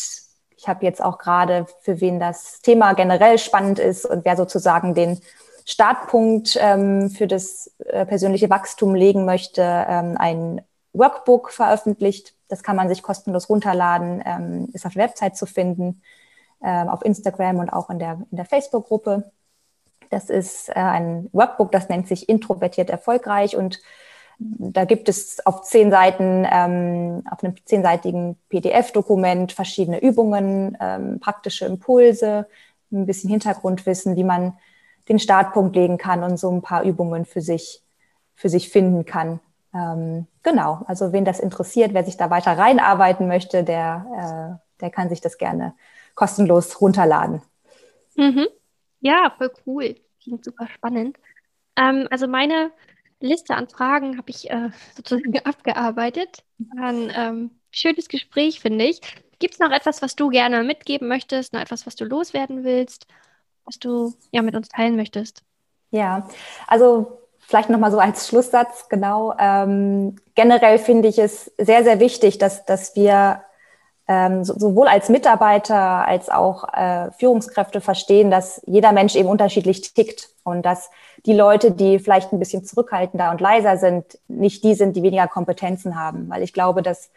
ich 0.58 0.68
habe 0.68 0.84
jetzt 0.84 1.02
auch 1.02 1.18
gerade, 1.18 1.66
für 1.80 2.02
wen 2.02 2.20
das 2.20 2.60
Thema 2.60 2.92
generell 2.92 3.38
spannend 3.38 3.80
ist 3.80 4.04
und 4.06 4.26
wer 4.26 4.36
sozusagen 4.36 4.96
den 4.96 5.22
Startpunkt 5.64 6.58
ähm, 6.60 7.10
für 7.10 7.26
das 7.26 7.74
äh, 7.86 8.06
persönliche 8.06 8.50
Wachstum 8.50 8.96
legen 8.96 9.24
möchte, 9.24 9.62
ähm, 9.62 10.18
ein 10.20 10.62
Workbook 10.92 11.52
veröffentlicht. 11.52 12.34
Das 12.50 12.64
kann 12.64 12.76
man 12.76 12.90
sich 12.90 13.02
kostenlos 13.02 13.50
runterladen, 13.50 14.22
ähm, 14.26 14.70
ist 14.74 14.86
auf 14.86 14.94
der 14.94 15.04
Website 15.04 15.38
zu 15.38 15.46
finden, 15.46 16.02
ähm, 16.62 16.90
auf 16.90 17.06
Instagram 17.06 17.58
und 17.58 17.70
auch 17.70 17.90
in 17.90 18.00
der, 18.00 18.20
in 18.30 18.36
der 18.36 18.46
Facebook-Gruppe. 18.46 19.32
Das 20.10 20.30
ist 20.30 20.70
äh, 20.70 20.74
ein 20.74 21.30
Workbook, 21.32 21.72
das 21.72 21.88
nennt 21.88 22.08
sich 22.08 22.28
Introvertiert 22.28 22.90
erfolgreich 22.90 23.56
und 23.56 23.80
da 24.40 24.86
gibt 24.86 25.10
es 25.10 25.46
auf 25.46 25.64
zehn 25.64 25.92
Seiten, 25.92 26.48
ähm, 26.50 27.24
auf 27.30 27.44
einem 27.44 27.56
zehnseitigen 27.66 28.38
PDF-Dokument 28.48 29.52
verschiedene 29.52 30.02
Übungen, 30.02 30.78
ähm, 30.80 31.20
praktische 31.20 31.66
Impulse, 31.66 32.48
ein 32.92 33.06
bisschen 33.06 33.30
Hintergrundwissen, 33.30 34.16
wie 34.16 34.24
man 34.24 34.58
den 35.10 35.20
Startpunkt 35.20 35.76
legen 35.76 35.98
kann 35.98 36.24
und 36.24 36.38
so 36.38 36.50
ein 36.50 36.62
paar 36.62 36.84
Übungen 36.84 37.26
für 37.26 37.42
sich, 37.42 37.84
für 38.36 38.48
sich 38.48 38.70
finden 38.70 39.06
kann. 39.06 39.42
Ähm, 39.74 40.28
genau, 40.44 40.84
also 40.88 41.14
wen 41.14 41.26
das 41.26 41.40
interessiert, 41.40 41.94
wer 41.94 42.04
sich 42.04 42.18
da 42.18 42.30
weiter 42.30 42.58
reinarbeiten 42.58 43.28
möchte, 43.28 43.64
der, 43.64 44.60
äh, 44.60 44.82
der 44.82 44.90
kann 44.90 45.10
sich 45.10 45.22
das 45.22 45.38
gerne 45.38 45.76
kostenlos 46.16 46.82
runterladen. 46.82 47.42
Mhm. 48.16 48.48
Ja, 49.00 49.34
voll 49.38 49.52
cool. 49.66 49.96
Klingt 50.22 50.44
super 50.44 50.68
spannend. 50.68 51.18
Ähm, 51.76 52.08
also 52.12 52.28
meine 52.28 52.72
Liste 53.20 53.56
an 53.56 53.68
Fragen 53.70 54.18
habe 54.18 54.30
ich 54.30 54.50
äh, 54.50 54.70
sozusagen 54.96 55.38
abgearbeitet. 55.40 56.44
Ein 56.78 57.12
ähm, 57.16 57.52
schönes 57.72 58.10
Gespräch, 58.10 58.60
finde 58.60 58.86
ich. 58.86 59.02
Gibt 59.40 59.54
es 59.54 59.60
noch 59.60 59.72
etwas, 59.72 60.02
was 60.02 60.16
du 60.16 60.30
gerne 60.30 60.64
mitgeben 60.64 61.08
möchtest, 61.08 61.54
noch 61.54 61.62
etwas, 61.62 61.86
was 61.86 61.96
du 61.96 62.04
loswerden 62.04 62.66
willst, 62.66 63.08
was 63.64 63.80
du 63.80 64.14
ja 64.32 64.42
mit 64.42 64.56
uns 64.56 64.68
teilen 64.68 64.98
möchtest? 64.98 65.44
Ja, 65.92 66.28
also 66.68 67.20
vielleicht 67.50 67.72
nochmal 67.72 67.92
so 67.92 67.98
als 67.98 68.28
Schlusssatz, 68.28 68.90
genau. 68.90 69.34
Ähm, 69.40 70.18
generell 70.36 70.78
finde 70.78 71.08
ich 71.08 71.18
es 71.18 71.52
sehr, 71.58 71.84
sehr 71.84 72.00
wichtig, 72.00 72.38
dass, 72.38 72.64
dass 72.64 72.96
wir 72.96 73.42
ähm, 74.08 74.44
so, 74.44 74.54
sowohl 74.56 74.88
als 74.88 75.10
Mitarbeiter 75.10 76.06
als 76.06 76.30
auch 76.30 76.72
äh, 76.72 77.10
Führungskräfte 77.18 77.82
verstehen, 77.82 78.30
dass 78.30 78.62
jeder 78.68 78.92
Mensch 78.92 79.16
eben 79.16 79.28
unterschiedlich 79.28 79.96
tickt 79.96 80.30
und 80.44 80.64
dass 80.64 80.92
die 81.26 81.34
Leute, 81.34 81.72
die 81.72 81.98
vielleicht 81.98 82.32
ein 82.32 82.38
bisschen 82.38 82.64
zurückhaltender 82.66 83.32
und 83.32 83.42
leiser 83.42 83.78
sind, 83.78 84.20
nicht 84.28 84.64
die 84.64 84.76
sind, 84.76 84.96
die 84.96 85.02
weniger 85.02 85.28
Kompetenzen 85.28 86.00
haben. 86.00 86.30
Weil 86.30 86.44
ich 86.44 86.54
glaube, 86.54 86.84
dass 86.84 87.10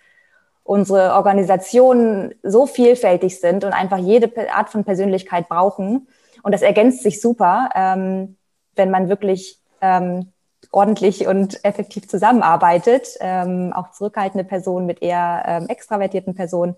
unsere 0.64 1.12
Organisationen 1.12 2.34
so 2.42 2.64
vielfältig 2.64 3.38
sind 3.38 3.64
und 3.64 3.74
einfach 3.74 3.98
jede 3.98 4.32
Art 4.50 4.70
von 4.70 4.84
Persönlichkeit 4.84 5.50
brauchen. 5.50 6.08
Und 6.42 6.52
das 6.52 6.62
ergänzt 6.62 7.02
sich 7.02 7.20
super, 7.20 7.68
ähm, 7.74 8.38
wenn 8.76 8.90
man 8.90 9.10
wirklich 9.10 9.61
ähm, 9.82 10.32
ordentlich 10.70 11.26
und 11.26 11.62
effektiv 11.64 12.08
zusammenarbeitet, 12.08 13.16
ähm, 13.20 13.72
auch 13.74 13.90
zurückhaltende 13.90 14.44
Personen 14.44 14.86
mit 14.86 15.02
eher 15.02 15.42
ähm, 15.46 15.68
extravertierten 15.68 16.34
Personen. 16.34 16.76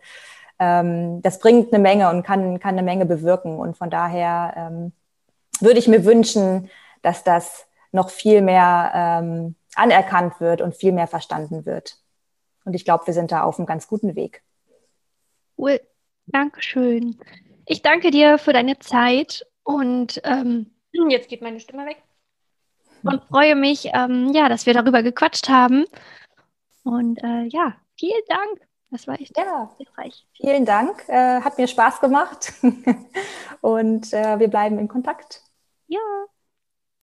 Ähm, 0.59 1.22
das 1.22 1.38
bringt 1.38 1.72
eine 1.72 1.82
Menge 1.82 2.11
und 2.11 2.24
kann, 2.24 2.59
kann 2.59 2.74
eine 2.74 2.82
Menge 2.82 3.07
bewirken. 3.07 3.59
Und 3.59 3.76
von 3.76 3.90
daher 3.90 4.55
ähm, 4.57 4.92
würde 5.61 5.78
ich 5.78 5.86
mir 5.86 6.05
wünschen, 6.05 6.70
dass 7.02 7.22
das 7.22 7.66
noch 7.92 8.11
viel 8.11 8.42
mehr 8.42 8.90
ähm, 8.94 9.55
anerkannt 9.76 10.40
wird 10.40 10.61
und 10.61 10.74
viel 10.74 10.92
mehr 10.92 11.07
verstanden 11.07 11.66
wird. 11.66 11.98
Und 12.64 12.74
ich 12.74 12.84
glaube, 12.84 13.07
wir 13.07 13.14
sind 13.14 13.30
da 13.30 13.42
auf 13.42 13.59
einem 13.59 13.66
ganz 13.66 13.86
guten 13.86 14.16
Weg. 14.16 14.42
Cool. 15.59 15.80
Dankeschön. 16.26 17.18
Ich 17.66 17.82
danke 17.82 18.11
dir 18.11 18.38
für 18.38 18.52
deine 18.52 18.78
Zeit 18.78 19.46
und 19.62 20.20
ähm, 20.24 20.70
jetzt 21.09 21.28
geht 21.28 21.42
meine 21.42 21.61
Stimme 21.61 21.86
weg. 21.86 21.98
Und 23.05 23.22
freue 23.24 23.55
mich, 23.55 23.90
ähm, 23.92 24.32
ja, 24.32 24.48
dass 24.48 24.66
wir 24.66 24.74
darüber 24.74 25.02
gequatscht 25.02 25.48
haben. 25.48 25.84
Und 26.82 27.22
äh, 27.22 27.44
ja, 27.44 27.74
vielen 27.98 28.22
Dank. 28.28 28.66
Das 28.90 29.07
war 29.07 29.20
echt 29.20 29.36
ja, 29.36 29.70
hilfreich. 29.76 30.26
Vielen 30.34 30.64
Dank. 30.64 31.09
Äh, 31.09 31.40
hat 31.40 31.59
mir 31.59 31.66
Spaß 31.66 32.00
gemacht. 32.00 32.52
und 33.61 34.12
äh, 34.12 34.38
wir 34.38 34.48
bleiben 34.48 34.78
in 34.78 34.88
Kontakt. 34.88 35.42
Ja. 35.88 36.00